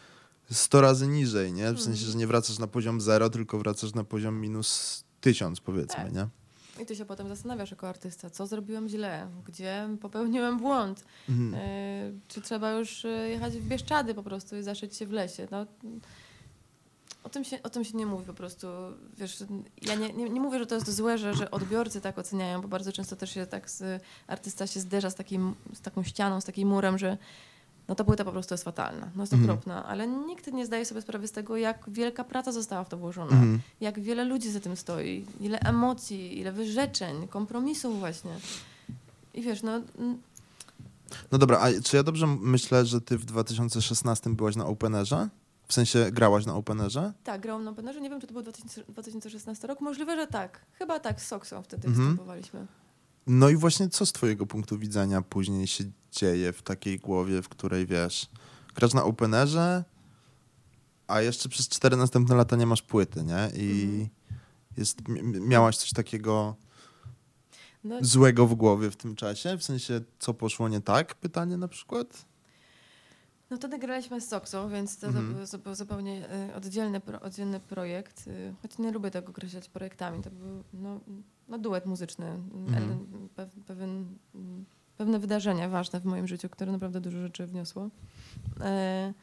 [0.52, 1.74] 100 razy niżej, nie?
[1.74, 2.12] W sensie, Mhm.
[2.12, 6.14] że nie wracasz na poziom zero, tylko wracasz na poziom minus tysiąc, powiedzmy, Tak.
[6.14, 6.28] nie?
[6.82, 11.54] I ty się potem zastanawiasz jako artysta, co zrobiłem źle, gdzie popełniłem błąd, Mhm.
[11.54, 15.48] y, czy trzeba już y, jechać w Bieszczady po prostu i zaszyć się w lesie.
[15.52, 15.66] No,
[17.24, 18.68] o, tym się, o tym się nie mówi po prostu.
[19.18, 19.44] Wiesz,
[19.82, 22.68] ja nie, nie, nie mówię, że to jest złe, że, że odbiorcy tak oceniają, bo
[22.68, 26.46] bardzo często też się tak z, artysta się zderza z, takim, z taką ścianą, z
[26.46, 27.18] takim murem, że
[27.88, 29.50] no ta płyta po prostu jest fatalna, no jest Mhm.
[29.52, 32.98] okropna, ale nikt nie zdaje sobie sprawy z tego, jak wielka praca została w to
[32.98, 33.60] włożona Mhm.
[33.82, 38.32] jak wiele ludzi za tym stoi, ile emocji, ile wyrzeczeń, kompromisów właśnie.
[39.34, 40.18] I wiesz, no mm,
[41.32, 45.30] No dobra, a czy ja dobrze myślę, że ty w 2016 byłaś na Openerze?
[45.68, 47.14] W sensie grałaś na Openerze?
[47.24, 50.60] tak, grałam na Openerze, nie wiem, czy to był 2000, 2016 rok, możliwe, że tak.
[50.74, 52.08] Chyba tak, z Soksą wtedy Mhm.
[52.08, 52.66] występowaliśmy.
[53.28, 55.84] No i właśnie co z twojego punktu widzenia później się
[56.16, 58.30] dzieje w takiej głowie, w której wiesz,
[58.76, 59.84] grasz na openerze,
[61.08, 63.50] a jeszcze przez cztery następne lata nie masz płyty, nie?
[63.64, 64.10] I Mhm.
[64.78, 64.98] jest,
[65.40, 66.56] miałaś coś takiego
[67.84, 69.58] No, złego w głowie w tym czasie?
[69.58, 71.16] W sensie, co poszło nie tak?
[71.16, 72.26] Pytanie na przykład?
[73.50, 78.28] no wtedy graliśmy z Soxo, więc to, to był zupe- zupełnie y, oddzielny, oddzielny projekt.
[78.28, 80.24] y, Choć nie lubię tego określać projektami.
[80.24, 81.00] To był no,
[81.48, 82.26] no, duet muzyczny.
[82.54, 83.08] Mhm.
[83.36, 84.66] Pe, pewien, mm,
[84.98, 87.90] pewne wydarzenie ważne w moim życiu, które naprawdę dużo rzeczy wniosło.
[88.62, 89.14] E,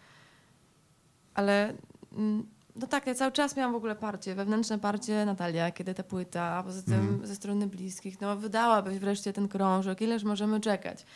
[1.34, 1.74] ale
[2.12, 2.46] mm,
[2.76, 6.42] no tak, ja cały czas miałam w ogóle parcie, wewnętrzne parcie Natalia, kiedy ta płyta,
[6.42, 7.26] a poza tym Mhm.
[7.26, 11.06] ze strony bliskich, no wydałabyś wreszcie ten krążek, ileż możemy czekać.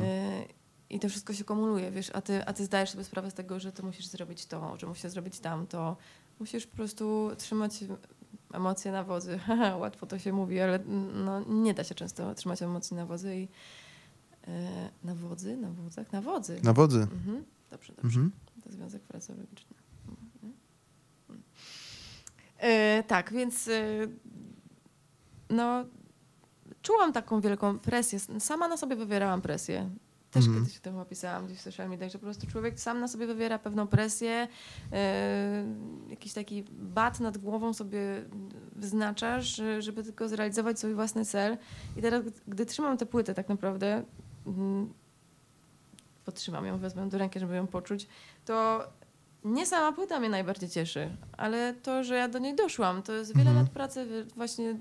[0.00, 0.48] Y,
[0.90, 3.60] I to wszystko się kumuluje, wiesz, a ty, a ty zdajesz sobie sprawę z tego,
[3.60, 5.96] że ty musisz zrobić to, że musisz zrobić tamto.
[6.40, 7.84] Musisz po prostu trzymać
[8.52, 9.40] emocje na wodzy.
[9.80, 13.36] Łatwo to się mówi, ale mm, no, nie da się często trzymać emocji na wodzy
[13.36, 13.48] i
[14.48, 14.50] y,
[15.04, 16.60] na wodzy, na wodzach, na wodzy.
[16.62, 16.98] Na wodzy.
[16.98, 17.44] Mhm.
[17.70, 18.20] Dobrze, dobrze.
[18.20, 18.30] Mhm.
[18.64, 19.76] To związek frazeologiczny.
[20.08, 21.42] Mhm.
[22.58, 23.82] E, tak, więc e,
[25.50, 25.84] no,
[26.82, 28.18] czułam taką wielką presję.
[28.38, 29.90] Sama na sobie wywierałam presję.
[30.30, 30.64] Też Mhm.
[30.64, 33.26] kiedyś o tym opisałam gdzieś w social mediach, że po prostu człowiek sam na sobie
[33.26, 34.48] wywiera pewną presję,
[34.92, 35.64] e,
[36.10, 37.98] jakiś taki bat nad głową sobie
[38.76, 41.58] wyznaczasz, że- żeby tylko zrealizować swój własny cel.
[41.96, 44.04] I teraz, gdy trzymam tę płytę tak naprawdę,
[46.24, 48.06] potrzymam ją, wezmę do ręki, żeby ją poczuć,
[48.44, 48.84] to
[49.44, 53.30] nie sama płyta mnie najbardziej cieszy, ale to, że ja do niej doszłam, to jest
[53.36, 53.66] wiele Mhm.
[53.66, 54.76] lat pracy, właśnie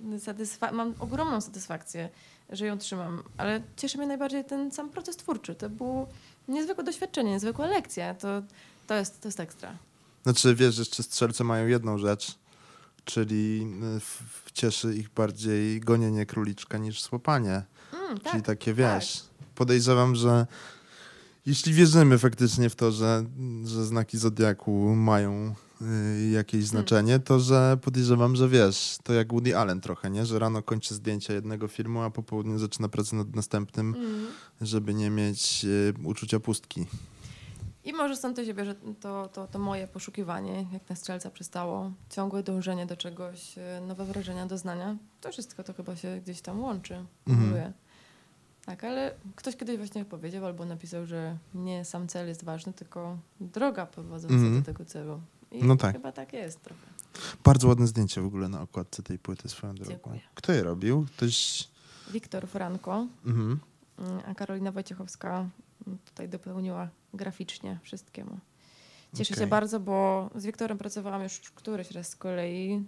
[0.71, 2.09] mam ogromną satysfakcję,
[2.49, 5.55] że ją trzymam, ale cieszy mnie najbardziej ten sam proces twórczy.
[5.55, 6.07] To było
[6.47, 8.13] niezwykłe doświadczenie, niezwykła lekcja.
[8.13, 8.27] To,
[8.87, 9.77] to, jest, to jest ekstra.
[10.23, 12.35] Znaczy, wiesz, jeszcze strzelce mają jedną rzecz,
[13.05, 13.67] czyli
[14.47, 17.61] y, cieszy ich bardziej gonienie króliczka niż słapanie.
[17.93, 19.23] Mm, tak, Czyli takie, wiesz,
[19.55, 20.47] podejrzewam, że
[21.45, 23.23] jeśli wierzymy faktycznie w to, że,
[23.65, 29.57] że znaki Zodiaku mają y, jakieś znaczenie, to że podejrzewam, że wiesz, to jak Woody
[29.57, 30.25] Allen trochę, nie?
[30.25, 34.25] Że rano kończy zdjęcia jednego filmu, a po południu zaczyna pracę nad następnym, Mm.
[34.61, 36.85] żeby nie mieć y, uczucia pustki.
[37.85, 41.91] I może stąd to się bierze to, to, to moje poszukiwanie, jak na strzelca przystało,
[42.09, 44.97] ciągłe dążenie do czegoś, e, nowe wrażenia, doznania.
[45.21, 47.73] To wszystko to chyba się gdzieś tam łączy, Mhm.
[48.65, 53.17] Tak, ale ktoś kiedyś właśnie powiedział albo napisał, że nie sam cel jest ważny, tylko
[53.39, 54.59] droga prowadząca Mhm.
[54.59, 55.21] do tego celu.
[55.51, 55.95] I No tak.
[55.95, 56.81] chyba tak jest trochę.
[57.43, 59.91] Bardzo ładne zdjęcie w ogóle na okładce tej płyty swoją drogą.
[59.91, 60.19] Dziękuję.
[60.35, 61.05] Kto je robił?
[61.17, 61.67] Ktoś...
[62.11, 63.59] Wiktor Franko, Mhm.
[63.99, 65.49] mm, a Karolina Wojciechowska
[65.87, 68.39] mm, tutaj dopełniła graficznie wszystkiemu.
[69.15, 69.43] Cieszę Okej.
[69.43, 72.83] się bardzo, bo z Wiktorem pracowałam już któryś raz z kolei.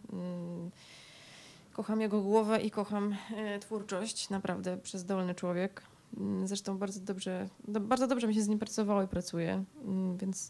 [1.76, 4.30] Kocham jego głowę i kocham e, twórczość.
[4.30, 5.82] Naprawdę przezdolny człowiek.
[6.18, 10.18] Mm, Zresztą bardzo dobrze, do, bardzo dobrze mi się z nim pracowało i pracuje, mm,
[10.18, 10.50] więc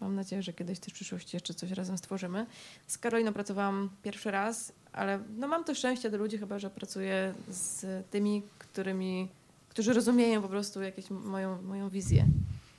[0.00, 2.46] mam nadzieję, że kiedyś też w przyszłości jeszcze coś razem stworzymy.
[2.86, 7.34] Z Karoliną pracowałam pierwszy raz, ale no mam to szczęście do ludzi chyba, że pracuję
[7.48, 9.28] z tymi, którymi,
[9.68, 12.26] którzy rozumieją po prostu jakąś moją, moją wizję.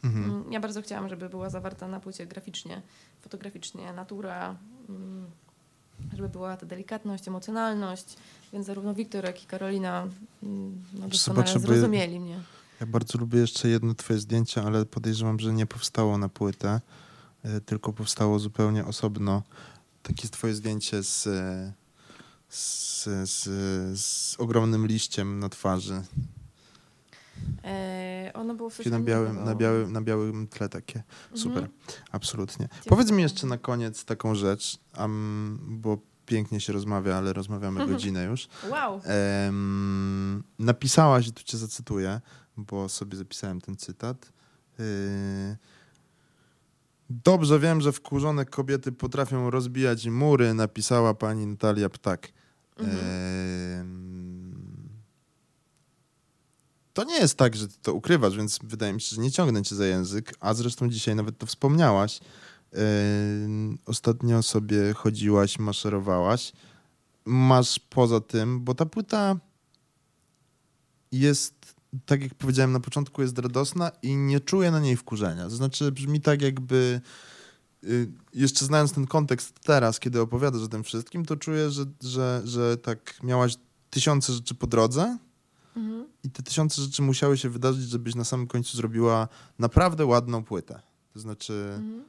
[0.03, 0.25] Mhm.
[0.25, 2.81] Mm, Ja bardzo chciałam, żeby była zawarta na płycie graficznie,
[3.21, 4.55] fotograficznie, natura,
[6.13, 8.15] żeby była ta delikatność, emocjonalność,
[8.53, 10.07] więc zarówno Wiktor, jak i Karolina
[10.43, 12.39] mm, no, doskonale zrozumieli mnie.
[12.79, 16.81] Ja bardzo lubię jeszcze jedno twoje zdjęcie, ale podejrzewam, że nie powstało na płytę,
[17.43, 19.43] e, tylko powstało zupełnie osobno.
[20.03, 21.73] Takie twoje zdjęcie z, e,
[22.49, 23.43] z, z,
[23.99, 26.01] z ogromnym liściem na twarzy.
[27.63, 31.03] E, ono było w na białym, na, białym, na białym tle takie.
[31.23, 31.37] Mhm.
[31.41, 31.69] Super,
[32.11, 32.67] absolutnie.
[32.71, 32.89] Dziękuję.
[32.89, 37.91] Powiedz mi jeszcze na koniec taką rzecz, am, bo pięknie się rozmawia, ale rozmawiamy Mhm.
[37.97, 38.47] godzinę już.
[38.69, 39.01] Wow!
[40.59, 42.21] Napisałaś, i tu cię zacytuję,
[42.57, 44.31] bo sobie zapisałem ten cytat.
[44.79, 44.85] Yy,
[47.09, 52.27] Dobrze wiem, że wkurzone kobiety potrafią rozbijać mury, napisała pani Natalia Ptak.
[52.77, 52.97] Mhm.
[56.97, 59.75] To nie jest tak, że to ukrywasz, więc wydaje mi się, że nie ciągnę cię
[59.75, 62.19] za język, a zresztą dzisiaj nawet to wspomniałaś.
[62.71, 66.53] Em, Ostatnio sobie chodziłaś, maszerowałaś.
[67.25, 69.35] Masz poza tym, bo ta płyta
[71.11, 71.75] jest,
[72.05, 75.43] tak jak powiedziałem na początku, jest radosna i nie czuję na niej wkurzenia.
[75.43, 77.01] To znaczy brzmi tak jakby,
[77.83, 82.41] y, jeszcze znając ten kontekst teraz, kiedy opowiadasz o tym wszystkim, to czuję, że, że,
[82.45, 83.55] że tak miałaś
[83.89, 85.17] tysiące rzeczy po drodze
[85.77, 86.07] Mhm.
[86.23, 89.27] i te tysiące rzeczy musiały się wydarzyć, żebyś na samym końcu zrobiła
[89.59, 90.81] naprawdę ładną płytę.
[91.13, 92.03] To znaczy Mhm.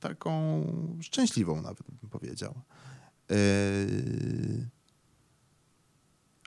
[0.00, 0.62] taką
[1.00, 2.54] szczęśliwą nawet bym powiedział.
[3.30, 3.36] Yy,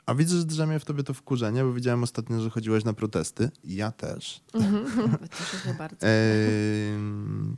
[0.06, 3.50] A widzę, że drzemie w tobie to wkurzenie, bo widziałem ostatnio, że chodziłaś na protesty.
[3.64, 4.40] Ja też.
[4.54, 4.86] Mhm.
[5.52, 6.06] Cieszę bardzo.
[6.06, 7.56] Em,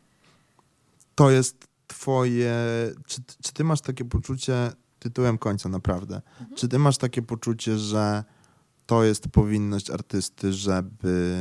[1.14, 2.54] to jest twoje...
[3.06, 6.22] Czy, czy ty masz takie poczucie, tytułem końca naprawdę,
[6.56, 8.24] czy ty masz takie poczucie, że
[8.86, 11.38] to jest powinność artysty, żeby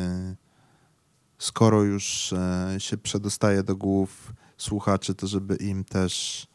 [1.38, 6.48] skoro już e, się przedostaje do głów słuchaczy, to żeby im też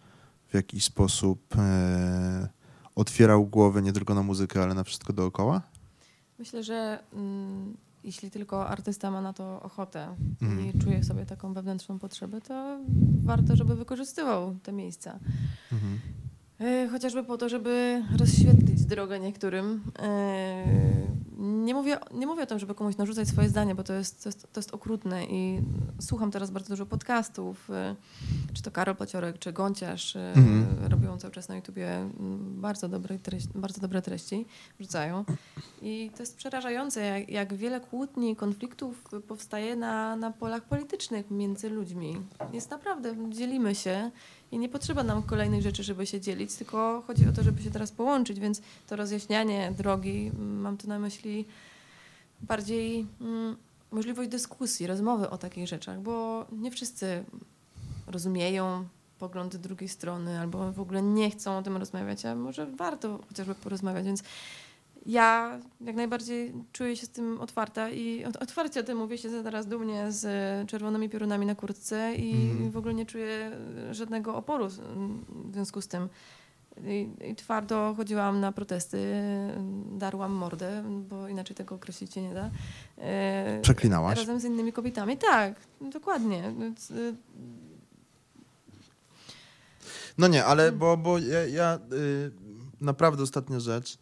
[0.49, 2.49] w jakiś sposób e,
[2.95, 5.63] otwierał głowę nie tylko na muzykę, ale na wszystko dookoła?
[6.39, 10.67] Myślę, że mm, jeśli tylko artysta ma na to ochotę Mhm.
[10.67, 12.79] i czuje sobie taką wewnętrzną potrzebę, to
[13.25, 15.19] warto, żeby wykorzystywał te miejsca.
[15.73, 15.95] Mhm.
[15.95, 15.99] E,
[16.91, 19.83] Chociażby po to, żeby rozświetlić drogę niektórym.
[19.99, 20.65] E,
[21.39, 24.29] Nie mówię, nie mówię o tym, żeby komuś narzucać swoje zdanie, bo to jest, to,
[24.29, 25.61] jest, to jest okrutne i
[26.01, 27.95] słucham teraz bardzo dużo podcastów, e,
[28.55, 30.67] czy to Karol Paciorek, czy Gąciarz, e, Mhm.
[30.91, 34.47] robią cały czas na YouTubie mm, bardzo dobre, treści, bardzo dobre treści,
[34.79, 35.25] wrzucają.
[35.83, 41.71] I to jest przerażające, jak, jak wiele kłótni, konfliktów powstaje na, na polach politycznych między
[41.71, 42.17] ludźmi.
[42.53, 44.11] Jest naprawdę, dzielimy się
[44.53, 47.71] i nie potrzeba nam kolejnych rzeczy, żeby się dzielić, tylko chodzi o to, żeby się
[47.71, 51.45] teraz połączyć, więc to rozjaśnianie drogi, mm, mam tu na myśli
[52.41, 53.57] bardziej mm,
[53.91, 57.25] możliwość dyskusji, rozmowy o takich rzeczach, bo nie wszyscy
[58.07, 58.85] rozumieją
[59.19, 63.55] poglądy drugiej strony albo w ogóle nie chcą o tym rozmawiać, a może warto chociażby
[63.55, 64.23] porozmawiać, więc
[65.07, 69.43] ja jak najbardziej czuję się z tym otwarta i ot- otwarcie o tym mówię się
[69.43, 70.27] teraz dumnie z
[70.71, 72.71] czerwonymi piorunami na kurtce i Mhm.
[72.71, 73.51] w ogóle nie czuję
[73.91, 76.09] żadnego oporu w związku z tym.
[76.85, 78.99] I, I twardo chodziłam na protesty,
[79.93, 82.51] darłam mordę, bo inaczej tego określić się nie da.
[82.99, 84.19] E, Przeklinałaś?
[84.19, 86.53] Razem z innymi kobietami, tak, dokładnie.
[86.91, 87.15] Y,
[90.19, 90.79] No nie, ale Hmm.
[90.79, 92.31] bo, bo ja, ja y,
[92.81, 93.99] naprawdę ostatnia rzecz.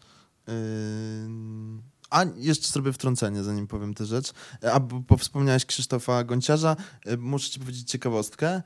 [2.10, 4.32] A jeszcze zrobię wtrącenie, zanim powiem tę rzecz.
[4.72, 6.76] A bo, bo wspomniałeś Krzysztofa Gonciarza.
[7.06, 8.62] Y, muszę ci powiedzieć ciekawostkę.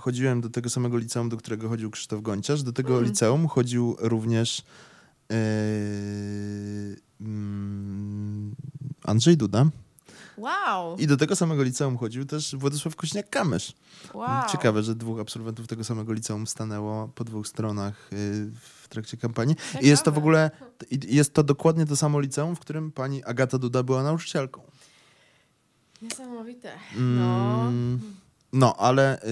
[0.00, 2.62] Chodziłem do tego samego liceum, do którego chodził Krzysztof Gonciarz.
[2.62, 3.04] Do tego Mm.
[3.04, 4.62] liceum chodził również
[7.20, 8.56] mm,
[9.04, 9.66] Andrzej Duda.
[10.36, 13.72] Wow, I do tego samego liceum chodził też Władysław Kośniak-Kamysz.
[14.14, 14.48] wow.
[14.52, 18.50] Ciekawe, że dwóch absolwentów tego samego liceum stanęło po dwóch stronach y,
[18.82, 19.56] w trakcie kampanii.
[19.56, 19.84] Ciekawe.
[19.84, 20.50] I jest to w ogóle,
[21.08, 24.62] jest to dokładnie to samo liceum, w którym pani Agata Duda była nauczycielką.
[26.02, 26.72] Niesamowite.
[26.96, 27.60] No.
[27.62, 28.00] Mm,
[28.52, 29.26] No, ale y,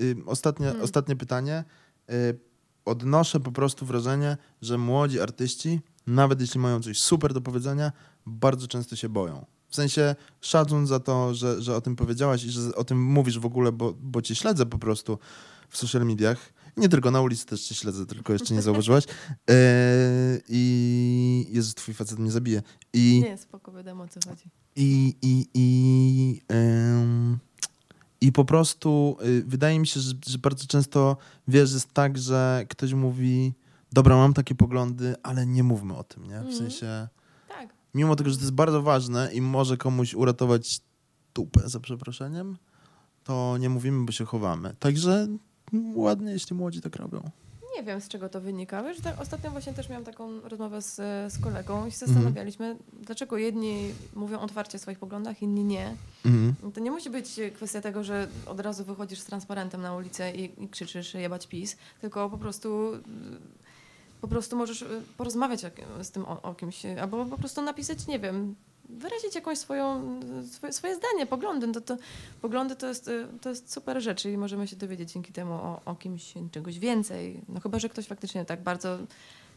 [0.00, 0.84] y, ostatnie, Hmm.
[0.84, 1.64] ostatnie pytanie.
[2.10, 2.38] Y,
[2.84, 7.92] odnoszę po prostu wrażenie, że młodzi artyści, nawet jeśli mają coś super do powiedzenia,
[8.26, 9.46] bardzo często się boją.
[9.70, 13.38] W sensie szacun za to, że, że o tym powiedziałaś i że o tym mówisz
[13.38, 15.18] w ogóle, bo, bo cię śledzę po prostu
[15.68, 16.52] w social mediach.
[16.76, 19.04] Nie tylko na ulicy też cię śledzę, tylko jeszcze nie zauważyłaś.
[19.48, 19.54] Yy,
[20.48, 22.62] I Jezus, twój facet mnie zabije.
[22.92, 24.44] I, Nie, spoko, wiadomo o co chodzi.
[24.76, 26.40] i, i, i,
[28.20, 31.16] i po prostu y, wydaje mi się, że, że bardzo często
[31.48, 33.54] wiesz, jest tak, że ktoś mówi,
[33.92, 36.34] dobra, mam takie poglądy, ale nie mówmy o tym, nie?
[36.34, 36.56] W Mhm.
[36.58, 37.08] sensie.
[37.94, 40.80] Mimo tego, że to jest bardzo ważne i może komuś uratować
[41.32, 42.56] tupę, za przeproszeniem,
[43.24, 44.74] to nie mówimy, bo się chowamy.
[44.78, 45.26] Także
[45.72, 47.30] mm, ładnie, jeśli młodzi tak robią.
[47.76, 48.82] Nie wiem, z czego to wynika.
[48.82, 50.96] Wiesz, tak, ostatnio właśnie też miałam taką rozmowę z,
[51.32, 52.14] z kolegą i się Mhm.
[52.14, 55.96] zastanawialiśmy, dlaczego jedni mówią otwarcie o swoich poglądach, inni nie.
[56.26, 56.72] Mhm.
[56.72, 60.64] To nie musi być kwestia tego, że od razu wychodzisz z transparentem na ulicę i,
[60.64, 62.92] i krzyczysz jebać PiS, tylko po prostu
[64.20, 67.62] po prostu możesz y, porozmawiać o- z tym o, o kimś, y, albo po prostu
[67.62, 68.54] napisać, nie wiem,
[68.88, 71.66] wyrazić jakąś swoją, y, swoje, swoje zdanie, poglądy.
[71.66, 71.96] No To, to,
[72.42, 75.80] poglądy to jest, y, to jest super rzecz i możemy się dowiedzieć dzięki temu o,
[75.84, 77.40] o kimś czegoś więcej.
[77.48, 78.98] No chyba, że ktoś faktycznie tak bardzo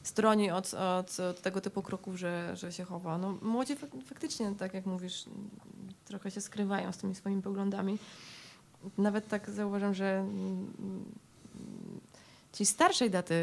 [0.04, 3.18] stroni od, od, od tego typu kroków, że, że się chowa.
[3.18, 5.26] No, młodzi fak- faktycznie, tak jak mówisz,
[6.06, 7.98] trochę się skrywają z tymi swoimi poglądami.
[8.98, 10.74] Nawet tak zauważam, że mm,
[12.54, 13.34] ci starszej daty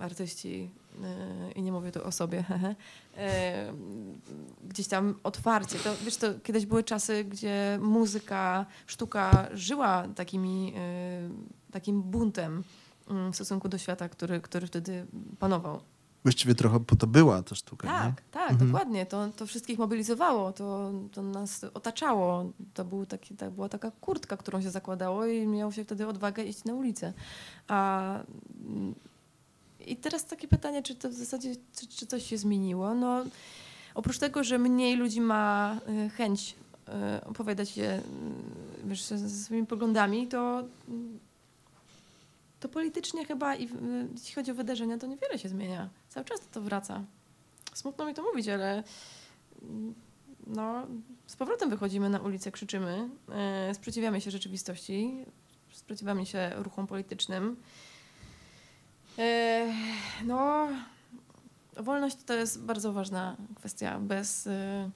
[0.00, 0.70] y, artyści,
[1.48, 3.22] y, i nie mówię tu o sobie, y,
[4.68, 5.78] gdzieś tam otwarcie.
[5.78, 10.74] To, wiesz, to kiedyś były czasy, gdzie muzyka, sztuka żyła takimi,
[11.72, 12.64] takim buntem
[13.32, 15.06] w stosunku do świata, który, który wtedy
[15.38, 15.80] panował.
[16.22, 17.92] Właściwie trochę po to była ta sztuka, nie?
[18.14, 18.70] Tak, tak, Mhm.
[18.70, 19.06] dokładnie.
[19.06, 22.52] To, to wszystkich mobilizowało, to, to nas otaczało.
[22.74, 26.44] To, był taki, to była taka kurtka, którą się zakładało i miało się wtedy odwagę
[26.44, 27.12] iść na ulicę.
[27.68, 28.10] A,
[28.66, 28.94] mm,
[29.86, 32.94] I teraz takie pytanie, czy to w zasadzie, czy, czy coś się zmieniło?
[32.94, 33.24] No,
[33.94, 36.54] oprócz tego, że mniej ludzi ma y, chęć
[37.20, 37.82] y, opowiadać się
[38.84, 41.18] y, wiesz, ze ze swoimi poglądami, to, mm,
[42.60, 43.68] to politycznie chyba, i
[44.12, 45.88] jeśli chodzi o wydarzenia, to niewiele się zmienia.
[46.08, 47.04] Cały czas to wraca.
[47.74, 48.82] smutno mi to mówić, ale
[49.62, 49.94] mm,
[50.46, 50.86] no,
[51.26, 55.24] z powrotem wychodzimy na ulicę, krzyczymy, e, sprzeciwiamy się rzeczywistości,
[55.72, 57.56] sprzeciwiamy się ruchom politycznym.
[59.18, 59.66] E,
[60.24, 60.68] no,
[61.76, 63.98] wolność to jest bardzo ważna kwestia.
[63.98, 64.90] Bez, e,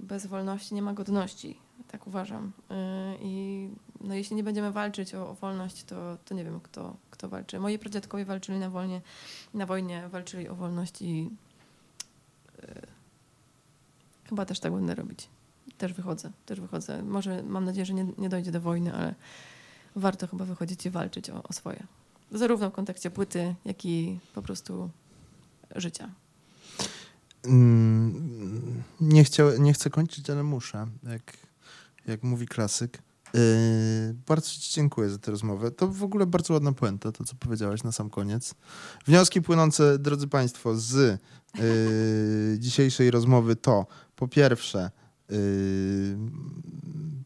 [0.00, 1.58] bez wolności nie ma godności,
[1.88, 2.52] tak uważam.
[2.70, 3.68] E, I
[4.00, 7.60] no, jeśli nie będziemy walczyć o, o wolność, to, to nie wiem, kto, kto walczy.
[7.60, 9.00] Moi pradziadkowie walczyli na, wolnie,
[9.54, 11.30] na wojnie, walczyli o wolność i
[12.62, 12.86] e,
[14.28, 15.28] chyba też tak będę robić.
[15.78, 17.02] Też wychodzę, też wychodzę.
[17.02, 19.14] Może mam nadzieję, że nie, nie dojdzie do wojny, ale
[19.96, 21.86] warto chyba wychodzić i walczyć o, o swoje.
[22.32, 24.90] Zarówno w kontekście płyty, jak i po prostu
[25.76, 26.10] życia.
[27.44, 31.36] Mm, nie, chciał, nie chcę kończyć, ale muszę, jak,
[32.06, 33.02] jak mówi klasyk.
[33.34, 33.40] Yy,
[34.26, 35.70] bardzo Ci dziękuję za tę rozmowę.
[35.70, 38.54] To w ogóle bardzo ładna puenta, to co powiedziałaś na sam koniec.
[39.06, 41.20] Wnioski płynące, drodzy Państwo, z
[41.58, 43.86] yy, dzisiejszej rozmowy to
[44.16, 44.90] po pierwsze,
[45.30, 45.36] yy,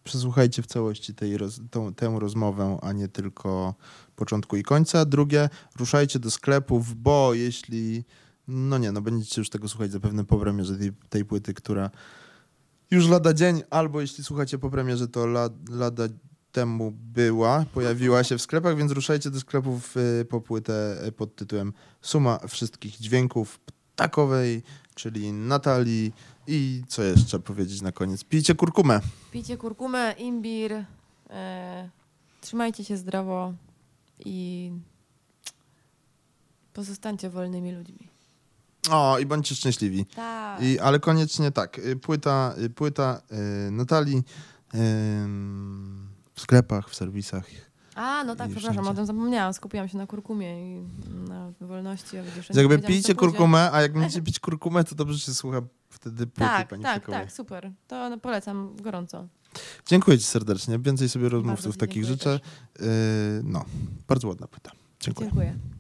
[0.05, 3.75] przesłuchajcie w całości tej roz, tą, tę rozmowę, a nie tylko
[4.17, 5.05] początku i końca.
[5.05, 8.05] Drugie, ruszajcie do sklepów, bo jeśli
[8.49, 11.91] no nie, no będziecie już tego słuchać zapewne po premierze tej, tej płyty, która
[12.91, 16.05] już lada dzień, albo jeśli słuchacie po premierze, to la, lada
[16.53, 21.37] temu była, pojawiła się w sklepach, więc ruszajcie do sklepów y, po płytę y, pod
[21.37, 23.61] tytułem Suma wszystkich dźwięków
[23.95, 24.63] ptakowej,
[24.95, 26.13] czyli Natalii
[26.47, 28.25] i co jeszcze powiedzieć na koniec?
[28.25, 29.01] Pijcie kurkumę.
[29.33, 30.85] Pijcie kurkumę, imbir,
[31.31, 31.91] e,
[32.41, 33.55] trzymajcie się zdrowo
[34.25, 34.71] i
[36.73, 38.10] pozostańcie wolnymi ludźmi.
[38.91, 40.07] O, i bądźcie szczęśliwi.
[40.07, 40.63] Tak.
[40.63, 43.23] I, ale koniecznie tak, y, płyta, y, płyta
[43.69, 44.23] y, Natalii
[44.75, 47.45] ym, w sklepach, w serwisach.
[47.95, 48.91] A, no tak, przepraszam, wszędzie.
[48.91, 49.55] o tym zapomniałam.
[49.55, 50.85] Skupiłam się na kurkumie i
[51.29, 52.17] na wolności.
[52.55, 56.69] Jakby pijcie kurkumę, a jak będziecie pić kurkumę, to dobrze się słucha wtedy płyty Tak,
[56.69, 57.73] pani tak, tak, super.
[57.89, 59.29] To no, polecam gorąco.
[59.87, 60.79] Dziękuję ci serdecznie.
[60.79, 62.41] Więcej sobie rozmówców takich życzę.
[62.81, 62.87] Yy,
[63.45, 63.65] no,
[64.09, 64.71] bardzo ładna płyta.
[65.01, 65.29] Dziękuję.
[65.29, 65.80] Dziękuję.